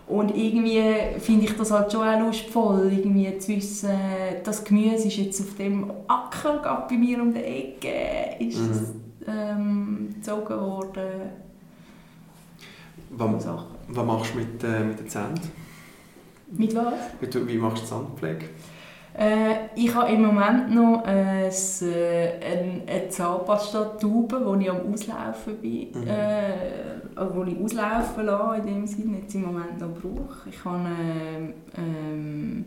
[0.07, 0.83] Und irgendwie
[1.19, 3.91] finde ich das halt schon auch lustvoll, irgendwie zu wissen,
[4.43, 8.71] das Gemüse ist jetzt auf dem Acker, bei mir um die Ecke, ist mhm.
[8.71, 8.95] es,
[9.27, 11.48] ähm, gezogen worden.
[13.11, 13.47] Was,
[13.89, 15.41] was machst du mit, äh, mit den Zähnen?
[16.51, 16.95] Mit was?
[17.21, 18.47] Wie, wie machst du Zahnpflege?
[19.19, 25.91] Äh, ich habe im Moment noch äh, eine, eine Zahnpasta-Tube, wo ich am Auslaufen bin.
[25.93, 26.07] Mhm.
[26.07, 30.49] Äh, wo ich auslaufen lasse, in dem Sinne, jetzt im Moment noch brauche.
[30.49, 30.89] Ich habe
[31.75, 32.63] äh,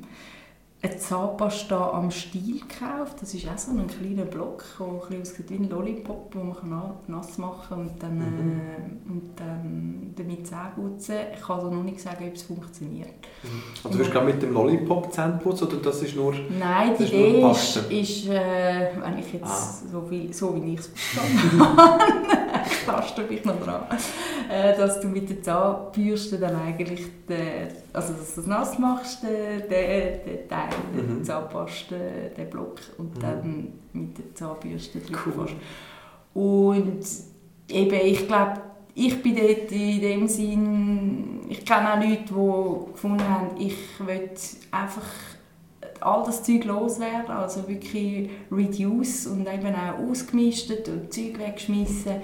[0.83, 3.21] eine Zahnpasta am Stiel gekauft.
[3.21, 6.93] Das ist auch so ein kleiner Block, der ein aussieht wie ein Lollipop, den man
[7.07, 8.59] nass machen kann und dann, mhm.
[8.59, 11.15] äh, und dann damit Zähne putzen.
[11.35, 13.09] Ich kann also noch nicht sagen, ob es funktioniert.
[13.43, 13.63] Mhm.
[13.83, 17.03] Also du hast gerade mit dem Lollipop Zähne putzen oder das ist nur Nein, die
[17.03, 19.81] Idee ist, ist äh, wenn ich jetzt ah.
[19.91, 22.03] so, viel, so wie ich es verstanden habe,
[22.85, 23.83] Paste bin ich noch dran,
[24.49, 29.23] äh, dass du mit der Zahnbürste dann eigentlich den, also dass du das nass machst,
[29.23, 31.15] den, den, den Teil mhm.
[31.15, 33.19] der Zahnpaste, den Block und mhm.
[33.19, 35.49] dann mit der Zahnbürste drüber cool.
[36.33, 37.05] Und
[37.69, 38.61] eben, ich glaube,
[38.93, 44.29] ich bin dort in dem Sinn, ich kenne auch Leute, die gefunden haben, ich will
[44.71, 45.07] einfach
[46.01, 52.15] all das Zeug loswerden, also wirklich reduce und eben auch ausgemistet und Zeug weggeschmissen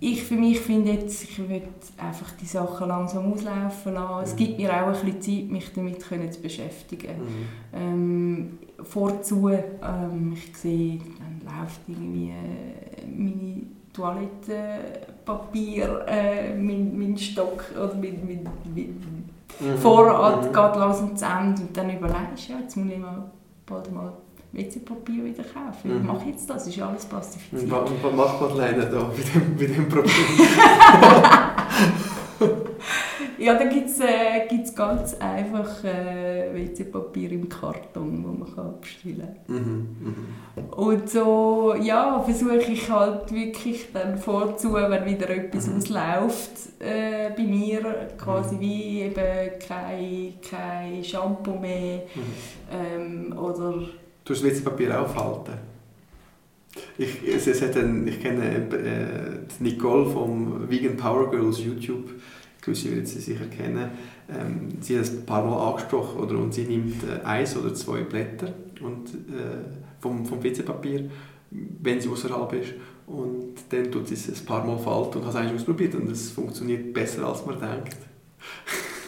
[0.00, 1.62] ich für mich finde jetzt, ich würde
[1.98, 4.16] einfach die Sachen langsam auslaufen lassen.
[4.16, 4.22] Mhm.
[4.22, 7.16] Es gibt mir auch ein bisschen Zeit, mich damit zu beschäftigen.
[7.18, 7.48] Mhm.
[7.74, 13.62] Ähm, vorzu, ähm, ich sehe, dann läuft irgendwie äh, meine
[13.92, 19.24] Toilettenpapier, äh, mein, mein Stock oder mein, mein, mein
[19.60, 19.78] mhm.
[19.78, 20.46] Vorrat mhm.
[20.46, 23.30] geht langsam zu Ende und dann überlegst du, ja, jetzt muss ich mal
[23.66, 24.12] bald mal
[24.56, 25.90] WC-Papier wieder kaufen.
[25.90, 25.96] Mhm.
[25.98, 27.70] Ich mache jetzt das, ist alles plastifiziert.
[27.72, 30.14] Und was macht Madeleine da bei dem, bei dem Problem?
[33.38, 34.46] ja, da gibt es äh,
[34.76, 39.56] ganz einfach äh, WC-Papier im Karton, das man kann bestellen kann.
[39.56, 40.14] Mhm, mhm.
[40.70, 45.76] Und so ja, versuche ich halt wirklich dann vorzu, wenn wieder etwas mhm.
[45.76, 48.60] ausläuft äh, bei mir, quasi mhm.
[48.60, 52.22] wie eben kein, kein Shampoo mehr mhm.
[52.70, 53.82] ähm, oder
[54.26, 55.52] Du hast das WC-Papier aufhalten.
[56.98, 62.10] Ich, es, es hat einen, ich kenne äh, Nicole vom Vegan Power Girls YouTube.
[62.60, 63.88] Gewisse werden sie sicher kennen.
[64.28, 67.72] Ähm, sie hat es ein paar Mal angesprochen oder, und sie nimmt äh, eins oder
[67.72, 69.62] zwei Blätter und, äh,
[70.00, 71.08] vom, vom WC-Papier,
[71.82, 72.74] wenn sie außerhalb ist.
[73.06, 76.10] Und dann tut sie es ein paar Mal falten und hat es eigentlich ausprobiert und
[76.10, 77.96] es funktioniert besser als man denkt.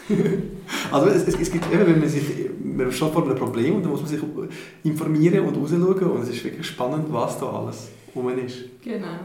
[0.93, 2.23] also es, es, gibt eben, wenn man sich,
[2.85, 4.21] man steht vor einem Problem und dann muss man sich
[4.85, 8.59] informieren und rausschauen und es ist wirklich spannend, was da alles rum ist.
[8.83, 9.19] Genau.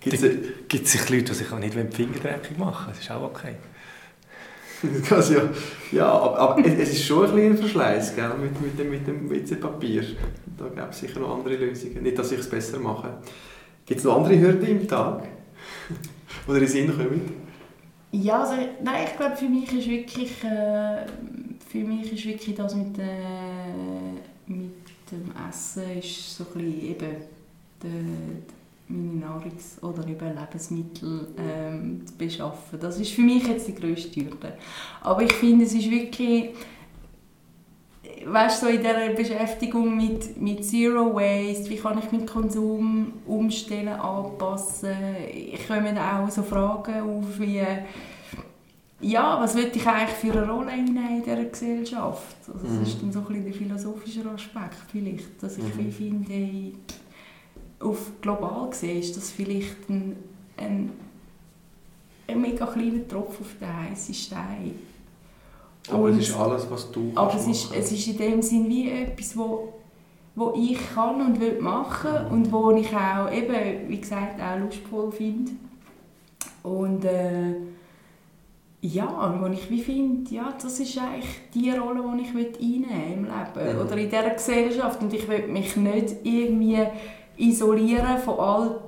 [0.00, 0.30] Gibt es
[0.68, 3.54] gibt sich Leute, die sich auch nicht die Finger dreckig machen Das ist auch okay.
[5.08, 5.48] Das ja,
[5.92, 9.06] ja, aber, aber es ist schon ein bisschen ein Verschleiß gell, mit, mit dem, mit
[9.06, 10.04] dem WC-Papier.
[10.58, 12.02] Da gibt es sicher noch andere Lösungen.
[12.02, 13.18] Nicht, dass ich es besser mache.
[13.86, 15.26] Gibt es noch andere Hürden im Tag?
[16.46, 17.44] Oder in Sinn kommen?
[18.12, 21.06] Ja, also, nein, ich glaube, für mich ist wirklich, äh,
[21.74, 23.02] für mich ist wirklich das mit, äh,
[24.46, 24.70] mit
[25.10, 27.16] dem Essen ist so ein eben
[27.82, 27.90] der,
[28.86, 32.78] meine Nahrungs- oder eben Lebensmittel ähm, zu beschaffen.
[32.78, 34.56] Das ist für mich jetzt die grösste Hürde.
[35.00, 36.50] Aber ich finde, es ist wirklich,
[38.24, 43.88] weißt so in dieser Beschäftigung mit, mit Zero Waste, wie kann ich meinen Konsum umstellen,
[43.88, 44.94] anpassen.
[45.28, 47.66] Ich komme auch so Fragen auf wie
[49.00, 52.36] ja, was will ich eigentlich für eine Rolle in dieser Gesellschaft?
[52.46, 52.82] Also das mhm.
[52.82, 55.92] ist dann so ein bisschen der philosophische Aspekt vielleicht, dass ich mhm.
[55.92, 56.72] finde,
[57.80, 60.16] auf global gesehen ist das vielleicht ein,
[60.56, 60.90] ein,
[62.26, 64.74] ein mega kleiner Tropfen auf den heißen Stein.
[65.90, 68.68] Aber und, es ist alles, was du Aber es ist, es ist in dem Sinn
[68.68, 69.74] wie etwas, wo,
[70.34, 72.32] wo ich kann und will machen mhm.
[72.32, 75.52] und wo ich auch eben, wie gesagt, auch lustvoll finde.
[76.62, 77.56] Und äh,
[78.84, 83.24] ja, wo ich wie finde, ja, das ist eigentlich die Rolle, die ich einnehmen im
[83.24, 83.80] Leben mhm.
[83.80, 86.86] oder in dieser Gesellschaft und ich will mich nicht irgendwie
[87.38, 88.80] isolieren von all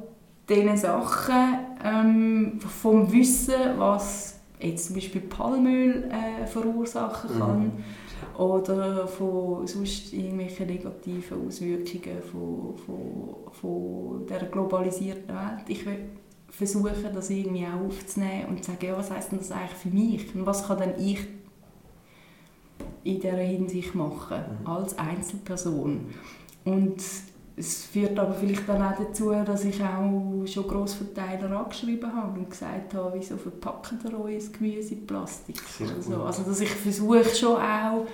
[0.51, 7.39] diesen Sachen, ähm, vom Wissen, was jetzt zum Beispiel Palmöl äh, verursachen mhm.
[7.39, 8.41] kann mhm.
[8.41, 15.65] oder von sonst irgendwelchen negativen Auswirkungen von, von, von dieser globalisierten Welt.
[15.69, 16.11] Ich will
[16.57, 19.89] versuchen, das irgendwie auch aufzunehmen und zu sagen, ja, was heisst denn das eigentlich für
[19.89, 21.21] mich und was kann denn ich
[23.05, 24.67] in dieser Hinsicht machen, mhm.
[24.67, 26.07] als Einzelperson.
[26.65, 26.97] Und
[27.59, 32.51] es führt aber vielleicht dann auch dazu, dass ich auch schon Grossverteiler angeschrieben habe und
[32.51, 35.63] gesagt habe, wieso verpacken ihr euer Gemüse in Plastik?
[35.81, 38.07] Also, also dass ich versuche schon auch,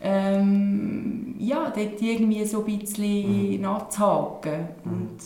[0.00, 3.60] ähm, ja, dort irgendwie so ein bisschen mhm.
[3.60, 4.68] nachzuhaken.
[4.84, 4.92] Mhm.
[4.92, 5.18] Und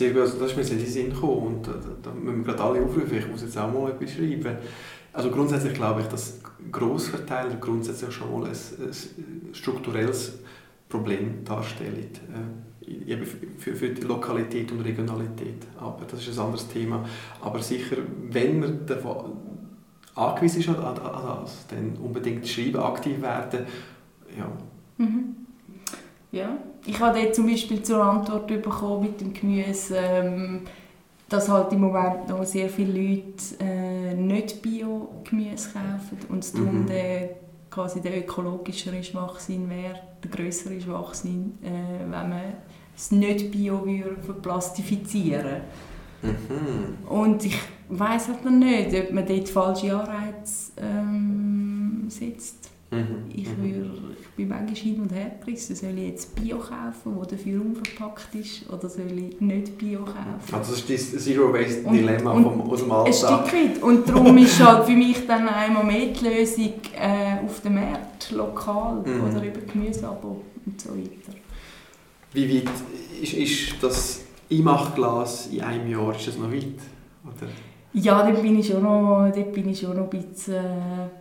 [0.00, 2.54] Sehr gut, also das ist mir in den Sinn gekommen und da, da müssen wir
[2.54, 4.56] gerade alle aufrufen, ich muss jetzt auch mal etwas schreiben.
[5.12, 6.40] Also grundsätzlich glaube ich, dass
[6.72, 10.38] Grossverteiler grundsätzlich schon mal ein, ein strukturelles
[10.88, 12.08] Problem darstellen.
[12.88, 13.26] Äh, eben
[13.58, 15.66] für, für die Lokalität und Regionalität.
[15.78, 17.04] Aber das ist ein anderes Thema.
[17.42, 17.98] Aber sicher,
[18.30, 19.32] wenn man davon
[20.14, 23.66] angewiesen ist an, an, das, dann unbedingt schreiben, aktiv werden.
[24.34, 24.50] Ja.
[24.96, 25.39] Mhm.
[26.32, 26.56] Ja,
[26.86, 30.60] ich habe dort zum Beispiel zur Antwort bekommen mit dem Gemüse, ähm,
[31.28, 36.86] dass halt im Moment noch sehr viele Leute äh, nicht Bio-Gemüse kaufen und es mhm.
[36.86, 37.30] der,
[37.70, 42.54] quasi der ökologischere Schwachsinn wäre, der größere Schwachsinn, äh, wenn man
[42.96, 43.84] es nicht Bio
[44.24, 45.62] verplastifizieren
[46.22, 47.08] mhm.
[47.08, 47.58] Und ich
[47.88, 52.70] weiß halt noch nicht, ob man dort falsche Anreize ähm, setzt.
[52.92, 53.30] Mhm.
[53.32, 53.62] Ich, mhm.
[53.62, 55.76] würd, ich bin manchmal hin und her gerissen.
[55.76, 60.52] Soll ich jetzt Bio kaufen, das dafür unverpackt ist, oder soll ich nicht Bio kaufen?
[60.52, 63.06] Also das ist das Zero-Waste-Dilemma aus dem Alltag.
[63.06, 63.82] Ein Stück weit.
[63.82, 68.32] Und darum ist halt für mich dann einmal mehr die Lösung äh, auf dem Markt,
[68.32, 69.24] lokal, mhm.
[69.24, 71.38] oder über Gemüseabo und so weiter.
[72.32, 72.70] Wie weit
[73.22, 76.64] ist, ist das Einmachglas in einem Jahr, ist das noch weit?
[77.24, 77.50] Oder?
[77.92, 80.54] Ja, dort bin ich schon noch, dort bin ich schon noch ein bisschen...
[80.54, 81.19] Äh,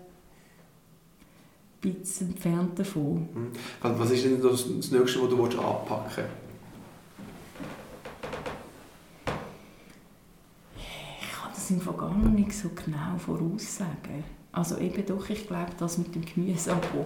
[1.82, 3.28] bisschen entfernt davon.
[3.34, 3.52] Mhm.
[3.82, 6.30] Was ist denn das, das Nächste, was du anpacken willst?
[11.22, 14.24] Ich kann das im gar nicht so genau voraussagen.
[14.52, 17.06] Also eben doch, ich glaube, das mit dem Gemüseanbau.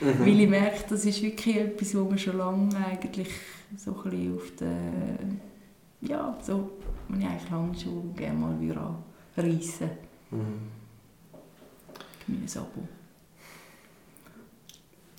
[0.00, 0.20] Mhm.
[0.20, 3.28] Weil ich merke, das ist wirklich etwas, wo man schon lange eigentlich
[3.76, 5.18] so ein bisschen auf der...
[6.00, 6.70] Ja, so,
[7.08, 8.94] man ich eigentlich lange schon gerne mal wieder
[9.36, 9.90] reissen
[10.30, 10.70] mhm.
[12.26, 12.88] Gemüseanbau.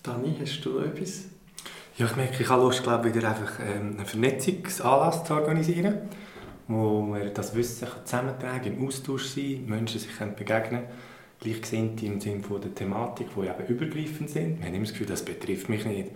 [0.03, 1.25] Dani, hast du noch etwas?
[1.97, 5.97] Ja, ich merke, ich habe Lust, glaube wieder einfach ähm, einen Vernetzungsanlass zu organisieren,
[6.67, 10.83] wo wir das Wissen zusammentragen, im Austausch sein, Menschen sich begegnen
[11.41, 14.59] Gleichgesinnte im Sinne der Thematik, die eben übergreifend sind.
[14.59, 16.11] Wir haben immer das Gefühl, das betrifft mich nicht.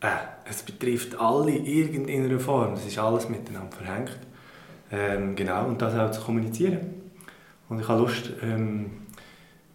[0.00, 0.08] Äh,
[0.48, 2.74] es betrifft alle in irgendeiner Form.
[2.74, 4.18] Es ist alles miteinander verhängt.
[4.90, 6.80] Ähm, genau, und das auch zu kommunizieren.
[7.68, 9.01] Und ich habe Lust, ähm,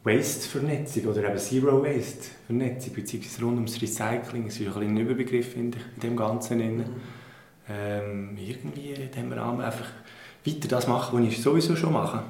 [0.07, 6.15] Waste-Vernetzung oder eben Zero-Waste-Vernetzung, beziehungsweise rund ums Recycling, das ist ein, ein Überbegriff in dem
[6.15, 6.59] Ganzen.
[6.59, 6.85] Mhm.
[7.69, 9.87] Ähm, irgendwie in diesem Rahmen einfach
[10.45, 12.23] weiter das machen, was ich sowieso schon mache.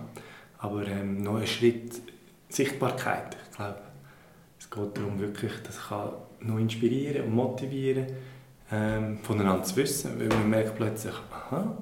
[0.58, 2.02] Aber ähm, noch einen Schritt
[2.50, 3.38] Sichtbarkeit.
[3.52, 3.78] Ich glaube,
[4.60, 8.08] es geht darum, wirklich, dass ich noch inspirieren und motivieren
[8.72, 11.78] ähm, voneinander zu wissen, weil man merkt plötzlich, aha,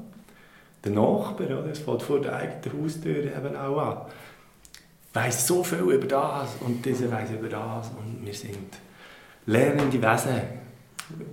[0.83, 1.71] der Nachbar, oder?
[1.71, 3.97] es fängt vor der eigenen Haustür eben auch an,
[5.15, 8.77] weiss so viel über das und dieser weiss über das und wir sind
[9.45, 10.41] lernende Wesen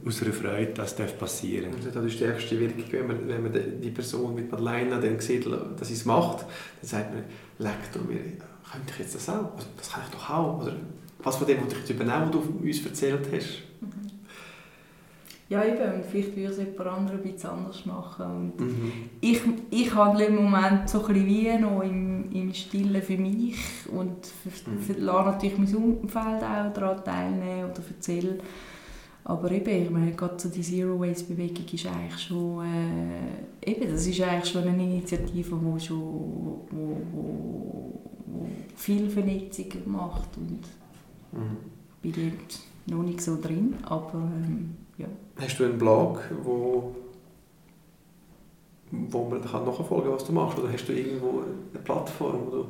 [0.07, 1.95] aus einer Freude, dass das passieren darf.
[1.95, 5.47] Das ist die stärkste Wirkung, wenn man, wenn man die Person mit Madeleine dann sieht,
[5.47, 7.24] dass sie es macht, dann sagt man,
[7.59, 9.55] Lektor, wir, könnte ich jetzt das auch?
[9.55, 10.62] Also, das kann ich doch auch.
[10.62, 10.76] Oder
[11.22, 13.62] was von dem, was ich übernehmen, was du uns erzählt hast.
[15.53, 15.97] Ja, eben.
[15.97, 18.25] Und vielleicht würde es jemand anderes ein bisschen anders machen.
[18.25, 18.93] Und mhm.
[19.21, 19.39] ich,
[19.71, 23.59] ich handle im Moment so ein wie noch im, im Stillen für mich
[23.93, 25.05] und für, mhm.
[25.05, 28.39] lasse natürlich mein Umfeld auch daran teilnehmen oder erzähle.
[29.25, 34.23] Aber eben, ich meine, gerade so die Zero-Waste-Bewegung ist eigentlich schon, äh, eben, das ist
[34.23, 38.01] eigentlich schon eine Initiative, die schon wo, wo, wo
[38.75, 40.63] viel Vernetzung macht und
[41.33, 41.57] mhm.
[42.01, 45.09] bin dort noch nicht so drin, aber ähm, ja.
[45.45, 46.95] Hast du einen Blog, wo,
[48.91, 50.59] wo man kann nachverfolgen kann, was du machst?
[50.59, 52.67] Oder hast du irgendwo eine Plattform, du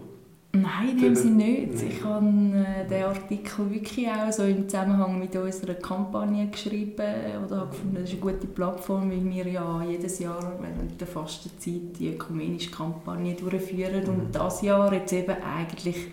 [0.55, 1.75] Nein, in dem Sinne nicht.
[1.75, 1.89] Nein.
[1.89, 7.15] Ich habe äh, den Artikel wirklich auch so im Zusammenhang mit unserer Kampagne geschrieben
[7.47, 11.09] oder habe gefunden, das ist eine gute Plattform, weil wir ja jedes Jahr während der
[11.09, 14.09] Fastenzeit die ökumenische Kampagne durchführen mhm.
[14.09, 16.09] und das Jahr jetzt eben eigentlich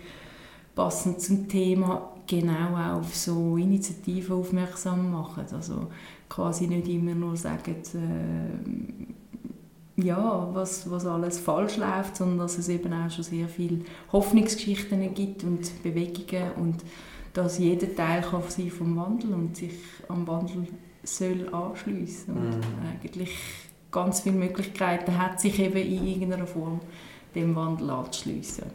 [0.74, 5.44] passend zum Thema genau auch auf so Initiativen aufmerksam machen.
[5.52, 5.88] Also
[6.28, 12.68] quasi nicht immer nur sagen, äh, ja, was, was alles falsch läuft, sondern dass es
[12.68, 13.80] eben auch schon sehr viele
[14.12, 16.76] Hoffnungsgeschichten gibt und Bewegungen und
[17.32, 19.74] dass jeder Teil kann sein vom Wandel und sich
[20.08, 20.66] am Wandel
[21.02, 22.90] soll anschliessen und mhm.
[22.90, 23.36] eigentlich
[23.90, 26.80] ganz viele Möglichkeiten hat, sich eben in irgendeiner Form
[27.34, 28.66] dem Wandel anzuschliessen.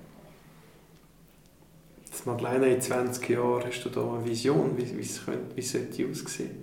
[2.16, 5.62] Jetzt Madeleine, in 20 Jahren hast du da eine Vision, wie, wie, es könnte, wie
[5.62, 6.56] sollte aussehen?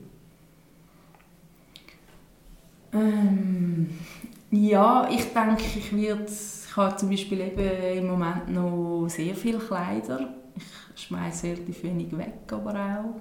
[2.94, 3.90] Ähm,
[4.50, 9.58] ja, ich denke, ich werde, ich habe zum Beispiel eben im Moment noch sehr viele
[9.58, 10.32] Kleider.
[10.96, 13.20] Ich schmeiße relativ wenig weg, aber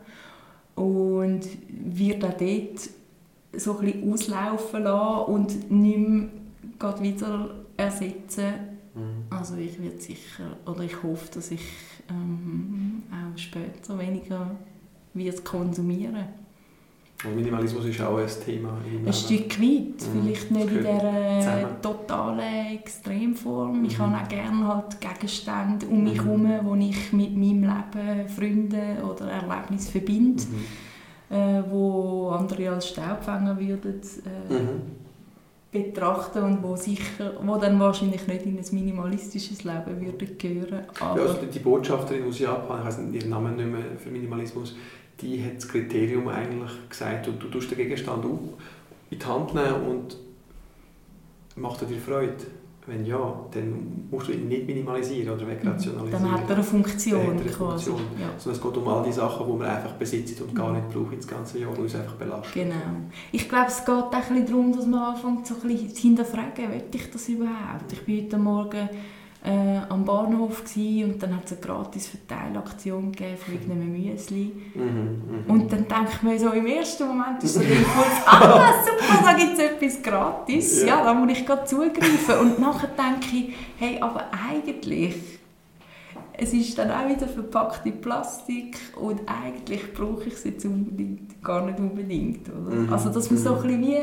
[0.77, 0.81] auch.
[0.81, 5.97] Und werde auch dort so ein bisschen auslaufen lassen und nicht
[6.79, 8.53] mehr wieder ersetzen.
[8.95, 9.25] Mhm.
[9.29, 11.61] Also ich werde sicher, oder ich hoffe, dass ich
[12.11, 14.51] ähm, auch später weniger
[15.13, 16.25] wird konsumieren
[17.23, 18.77] und Minimalismus ist auch ein Thema.
[19.05, 20.23] Ein Stück weit, mhm.
[20.23, 23.85] vielleicht nicht in dieser totalen Extremform.
[23.85, 24.03] Ich mhm.
[24.03, 26.79] habe auch gerne halt Gegenstände um mich herum, mhm.
[26.79, 31.35] die ich mit meinem Leben, Freunden oder Erlebnissen verbinde, mhm.
[31.35, 34.01] äh, wo andere als Staubfänger würden
[34.49, 35.00] äh, mhm
[35.71, 40.85] betrachten und wo sicher, wo dann wahrscheinlich nicht in ein minimalistisches Leben würde gehören.
[40.99, 44.75] Aber ja, also die Botschafterin aus Japan, ich weiß ihren Namen nicht mehr für Minimalismus,
[45.21, 49.87] die hat das Kriterium eigentlich gesagt, du, du tust den Gegenstand in die Hand nehmen
[49.87, 50.17] und
[51.55, 52.35] macht er dir Freude.
[52.87, 56.23] Wenn ja, dann musst du ihn nicht minimalisieren oder wegrationalisieren.
[56.23, 57.31] Dann hat er eine Funktion.
[57.31, 58.01] Eine Funktion.
[58.19, 58.27] Ja.
[58.39, 61.15] Sondern es geht um all die Sachen, die man einfach besitzt und gar nicht braucht
[61.15, 62.53] das ganze Jahr und uns einfach belastet.
[62.53, 62.75] Genau.
[63.31, 66.01] Ich glaube, es geht auch ein bisschen darum, dass man anfängt so ein bisschen zu
[66.01, 67.93] hinterfragen, will ich das überhaupt?
[67.93, 68.89] Ich bin heute Morgen
[69.43, 74.53] äh, am Bahnhof gewesen, und dann hat es eine gratis Verteilaktion gegeben für irgendeinem Müsli.
[74.75, 75.53] Mhm, mh.
[75.53, 79.23] Und dann denke ich mir so, im ersten Moment ist so der Impuls, ah super,
[79.23, 80.87] da gibt es etwas gratis, ja.
[80.87, 82.39] ja, da muss ich gerade zugreifen.
[82.39, 85.15] Und nachher denke ich, hey, aber eigentlich,
[86.33, 91.43] es ist dann auch wieder verpackt in Plastik und eigentlich brauche ich es jetzt unbedingt,
[91.43, 92.47] gar nicht unbedingt.
[92.49, 92.75] Oder?
[92.75, 92.93] Mhm.
[92.93, 93.99] Also dass man so ein bisschen wie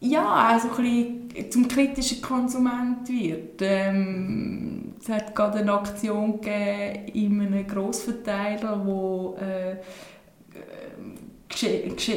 [0.00, 1.19] ja, also ein bisschen
[1.50, 3.60] zum kritischen Konsument wird.
[3.60, 9.76] Ähm, es hat gerade eine Aktion gegeben in einem Grossverteiler, wo äh,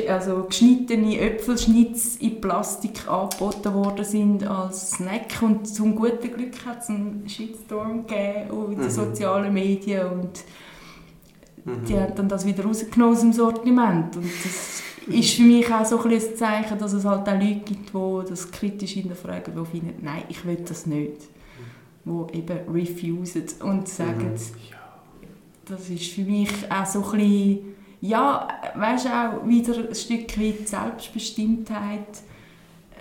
[0.09, 6.82] also geschnittene Äpfelschnitz in Plastik angeboten worden sind als Snack und zum guten Glück hat
[6.82, 8.89] es einen Shitstorm gegeben in den mhm.
[8.89, 10.43] sozialen Medien und
[11.66, 11.86] mhm.
[11.86, 15.85] die haben dann das wieder rausgenommen aus dem Sortiment und das ist für mich auch
[15.85, 19.65] so ein, ein Zeichen, dass es halt auch Leute gibt, die das kritisch hinterfragen, die
[19.65, 21.21] finden, nein, ich will das nicht.
[22.05, 25.65] Die eben refusen und sagen, mhm.
[25.65, 27.59] das ist für mich auch so ein bisschen,
[28.01, 32.21] ja, weißt auch wieder ein Stück weit Selbstbestimmtheit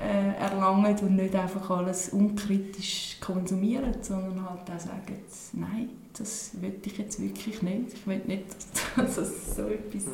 [0.01, 5.17] äh, erlangen und nicht einfach alles unkritisch konsumieren, sondern halt auch sagen,
[5.55, 7.95] nein, das will ich jetzt wirklich nicht.
[7.95, 8.45] Ich will nicht,
[8.97, 10.05] dass es so etwas,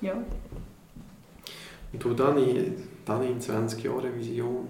[0.00, 0.14] ja.
[1.94, 2.74] Und du dann in,
[3.04, 4.66] dann in 20 Jahren Vision?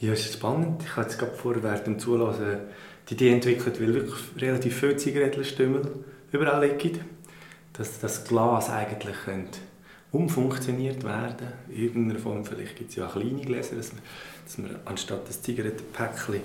[0.00, 0.82] Ja, es ist spannend.
[0.82, 2.58] Ich habe jetzt gerade vor während dem Zulassen
[3.08, 5.82] die Idee entwickelt, weil wirklich relativ viele Zigarettenstümmel
[6.32, 7.00] überall liegen.
[7.74, 9.58] Dass das Glas eigentlich könnte
[10.10, 11.48] umfunktioniert werden.
[11.68, 14.02] In irgendeiner Form, vielleicht gibt es ja auch kleine Gläser, dass man,
[14.44, 16.40] dass man anstatt das Zigarettenpäckchen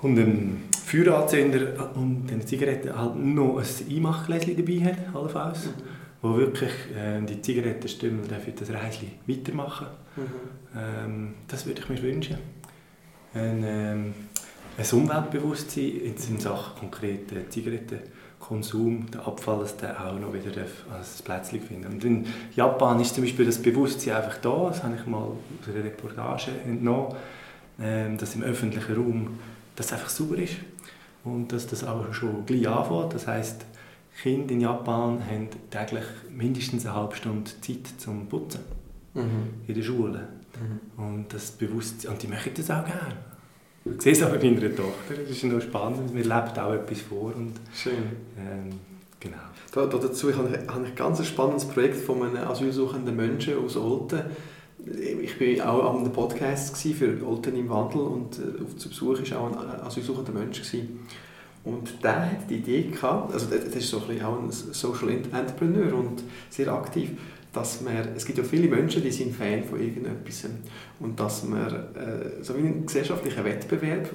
[0.00, 5.93] und einen Feueranzünder und eine Zigarette halt noch ein Einmachgläschen dabei hat, allenfalls, mhm.
[6.24, 9.88] Wo wirklich äh, die Zigarettenstümmel dafür das Reisli weitermachen.
[10.16, 10.22] Mhm.
[10.74, 12.38] Ähm, das würde ich mir wünschen.
[13.34, 14.14] Ein, ähm,
[14.78, 20.50] ein Umweltbewusstsein in Sachen konkreten Zigarettenkonsum, der Abfall, dass der auch noch wieder
[20.90, 21.92] als Plätzchen finden.
[21.92, 25.36] Und in Japan ist zum Beispiel das Bewusstsein einfach da, das habe ich mal aus
[25.68, 27.14] einer Reportage entnommen,
[27.78, 29.38] ähm, dass im öffentlichen Raum
[29.76, 30.54] das einfach sauber ist
[31.22, 33.12] und dass das auch schon gleich anfängt.
[33.12, 33.66] Das heisst,
[34.22, 38.60] Kinder in Japan haben täglich mindestens eine halbe Stunde Zeit zum Putzen
[39.14, 39.66] mhm.
[39.66, 40.28] in der Schule.
[40.60, 41.04] Mhm.
[41.04, 43.16] Und das Bewusstsein, und die möchten das auch gerne.
[43.84, 47.00] Ich sehe es auch bei meiner Tochter, das ist noch spannend, mir lebt auch etwas
[47.02, 47.34] vor.
[47.34, 47.92] Und, Schön.
[48.38, 48.70] Ähm,
[49.20, 49.36] genau.
[49.72, 53.58] Da, da dazu habe ich, habe ich ein ganz spannendes Projekt von einem asylsuchenden Menschen
[53.58, 54.22] aus Olten.
[54.86, 59.40] Ich war auch am Podcast für Olten im Wandel und äh, auf zu Besuch war
[59.40, 60.62] auch ein asylsuchender Mensch.
[60.62, 61.00] Gewesen.
[61.64, 65.94] Und der hat die Idee gehabt, also der ist so ein auch ein Social Entrepreneur
[65.94, 67.12] und sehr aktiv,
[67.54, 70.44] dass man, es gibt ja viele Menschen, die sind Fan von irgendetwas.
[71.00, 74.10] Und dass man äh, so wie einen gesellschaftlichen Wettbewerb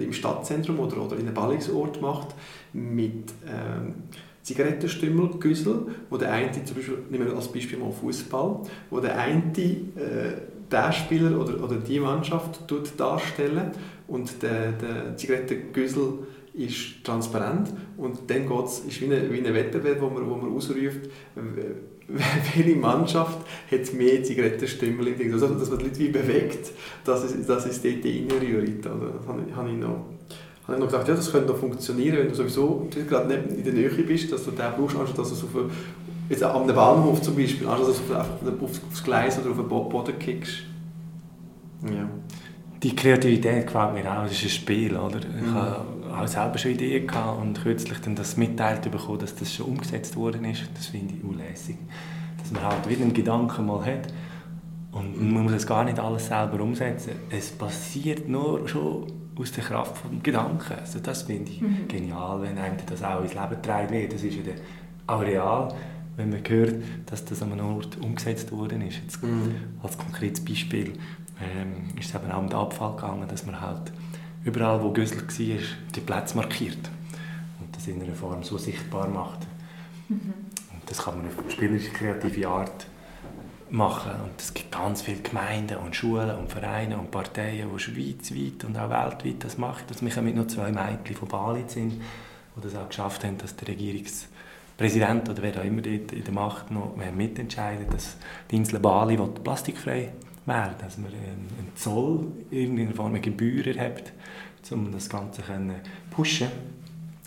[0.00, 2.28] im Stadtzentrum oder, oder in einem Ballungsort macht
[2.72, 3.94] mit ähm,
[4.42, 9.18] Zigarettenstümmel, Güssel, wo der eine, zum Beispiel, nehmen wir als Beispiel mal Fußball, wo der
[9.18, 9.82] eine äh,
[10.70, 12.60] der Spieler oder, oder die Mannschaft
[12.98, 13.72] darstellen
[14.06, 19.54] und der, der Zigarettengüssel ist transparent und dann geht es, ist wie ein, wie ein
[19.54, 21.10] Wettbewerb, wo man, wo man ausruft,
[22.06, 23.38] welche Mannschaft
[23.70, 26.70] hat mehr Zigarettenstümmel also, dass man die Leute wie bewegt,
[27.04, 28.86] dass es, dass es dort reinrührt.
[28.86, 30.06] Also, das habe ich, habe ich noch
[30.66, 33.64] habe ich noch gedacht, ja, das könnte noch funktionieren, wenn du sowieso gerade nicht in
[33.64, 35.70] der Nähe bist, dass du den brauchst, anstatt dass du so auf,
[36.28, 40.18] jetzt einem Bahnhof zum Beispiel, anstatt dass du einfach aufs Gleis oder auf den Boden
[40.18, 40.62] kickst.
[41.84, 42.08] Ja.
[42.82, 45.18] Die Kreativität gefällt mir auch, das ist ein Spiel, oder?
[45.18, 45.54] Ich mhm.
[45.54, 45.84] habe
[46.18, 50.16] auch selber schon Ideen gehabt und kürzlich dann das mitteilt bekommen, dass das schon umgesetzt
[50.16, 50.62] worden ist.
[50.74, 51.76] Das finde ich unlässig.
[52.38, 54.12] Dass man halt wieder einen Gedanken mal hat
[54.92, 57.12] und man muss es gar nicht alles selber umsetzen.
[57.30, 59.06] Es passiert nur schon
[59.36, 60.74] aus der Kraft des Gedanken.
[60.78, 61.88] Also das finde ich mhm.
[61.88, 64.12] genial, wenn einem das auch ins Leben getragen wird.
[64.12, 64.52] Das ist ja
[65.06, 65.74] auch real,
[66.16, 68.98] wenn man hört, dass das an einem Ort umgesetzt worden ist.
[69.02, 69.54] Jetzt mhm.
[69.82, 70.92] Als konkretes Beispiel
[71.42, 73.92] ähm, ist es eben auch um den Abfall gegangen, dass man halt
[74.44, 75.58] überall, wo Güssel war,
[75.94, 76.90] die Plätze markiert
[77.60, 79.40] und das in einer Form so sichtbar macht.
[80.08, 80.34] Mhm.
[80.72, 82.86] Und das kann man auf spielerische, kreative Art
[83.70, 84.12] machen.
[84.22, 88.78] Und es gibt ganz viele Gemeinden und Schulen und Vereine und Parteien, die schweizweit und
[88.78, 89.84] auch weltweit das machen.
[89.88, 93.56] Dass wir mit nur zwei Mädchen von Bali sind, die das auch geschafft haben, dass
[93.56, 98.16] der Regierungspräsident oder wer auch immer dort in der Macht noch mitentscheidet, dass
[98.50, 100.12] die Insel Bali plastikfrei
[100.46, 104.12] werden, dass man einen Zoll in irgendeiner Form eine Gebühr erhebt,
[104.70, 105.52] um das Ganze zu
[106.10, 106.48] pushen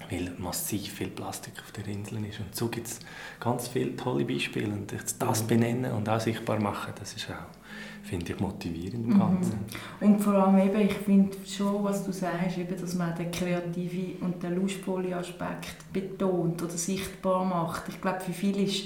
[0.10, 2.40] weil massiv viel Plastik auf der Insel ist.
[2.40, 3.00] Und so gibt es
[3.40, 4.72] ganz viele tolle Beispiele.
[4.72, 5.48] Und das mhm.
[5.48, 9.20] benennen und auch sichtbar machen, das ist auch, finde ich, motivierend im mhm.
[9.20, 9.60] Ganzen.
[10.00, 10.08] Mhm.
[10.08, 14.16] Und vor allem eben, ich finde schon, was du sagst, eben, dass man den kreativen
[14.22, 17.90] und den lustvollen Aspekt betont oder sichtbar macht.
[17.90, 18.86] Ich glaube, für viele ist,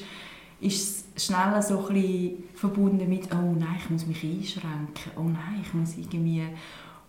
[0.62, 5.12] ist es schnell so ein bisschen verbunden mit «Oh nein, ich muss mich einschränken.
[5.18, 6.44] Oh nein, ich muss irgendwie...»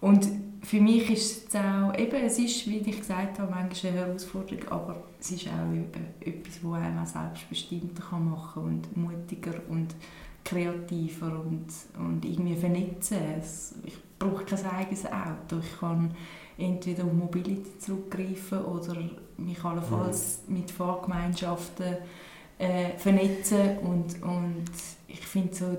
[0.01, 0.27] Und
[0.63, 4.69] für mich ist es auch, eben, es ist, wie ich gesagt habe, manchmal eine Herausforderung,
[4.69, 5.73] aber es ist auch
[6.21, 9.95] etwas, das einem auch selbstbestimmter kann machen und mutiger und
[10.45, 13.19] kreativer und, und irgendwie vernetzen.
[13.85, 15.61] Ich brauche kein eigenes Auto.
[15.61, 16.11] Ich kann
[16.59, 18.97] entweder auf Mobility zurückgreifen oder
[19.37, 20.55] mich allenfalls mhm.
[20.55, 21.97] mit Fahrgemeinschaften
[22.63, 24.71] äh, vernetzen und, und
[25.09, 25.77] ich finde so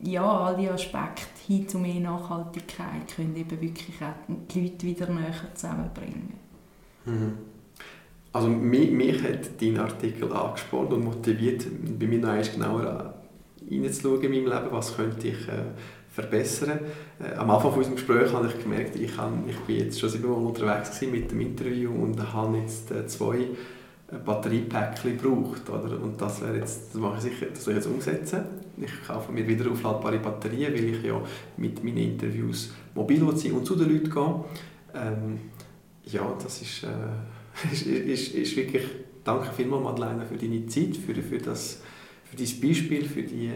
[0.00, 5.08] ja, all diese Aspekte hin zu mehr Nachhaltigkeit können eben wirklich auch die Leute wieder
[5.08, 6.34] näher zusammenbringen.
[7.06, 7.32] Mhm.
[8.32, 11.64] Also mich, mich hat dein Artikel angespornt und motiviert,
[11.98, 13.14] bei mir noch einmal genauer
[13.70, 15.72] reinzuschauen in meinem Leben, was könnte ich äh,
[16.12, 16.80] verbessern.
[17.18, 20.10] Äh, am Anfang von unserem Gespräch habe ich gemerkt, ich, habe, ich bin jetzt schon
[20.10, 23.46] siebenmal unterwegs mit dem Interview und habe jetzt äh, zwei
[24.08, 25.68] Batteriepäckchen braucht.
[25.68, 26.00] Oder?
[26.00, 28.40] Und das, wäre jetzt, das mache ich sicher, das soll ich jetzt umsetzen.
[28.80, 31.20] Ich kaufe mir wieder aufladbare Batterien, weil ich ja
[31.56, 34.44] mit meinen Interviews mobil sein und zu den Leuten gehe.
[34.94, 35.40] Ähm,
[36.04, 38.84] ja, das ist, äh, ist, ist, ist, wirklich...
[39.24, 41.80] Danke vielmals, Madeleine, für deine Zeit, für, für, das,
[42.24, 43.50] für dein Beispiel, für die...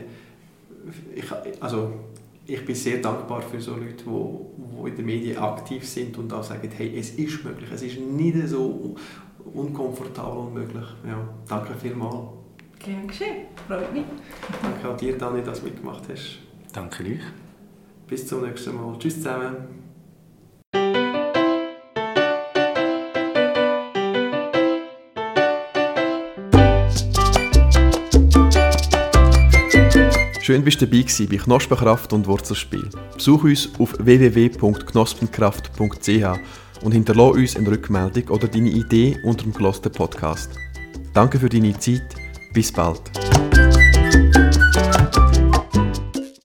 [1.14, 1.24] Ich,
[1.60, 1.92] also,
[2.44, 6.32] ich bin sehr dankbar für so Leute, die, die in den Medien aktiv sind und
[6.32, 8.96] auch sagen, hey, es ist möglich, es ist nicht so
[9.54, 10.86] unkomfortabel und möglich.
[11.06, 11.18] Ja,
[11.48, 12.28] danke vielmals.
[12.78, 14.04] Gern geschehen, freut mich.
[14.62, 16.38] Danke auch dir, Dani, dass du mitgemacht hast.
[16.72, 17.20] Danke euch.
[18.06, 18.98] Bis zum nächsten Mal.
[18.98, 19.80] Tschüss zusammen.
[30.50, 32.90] Schön, bist du dabei gewesen bei Knospenkraft und Wurzelspiel.
[33.14, 36.40] Besuch uns auf www.knospenkraft.ch
[36.82, 40.50] und hinterlasse uns eine Rückmeldung oder deine Idee unter dem gelosten Podcast.
[41.12, 42.14] Danke für deine Zeit.
[42.52, 43.02] Bis bald.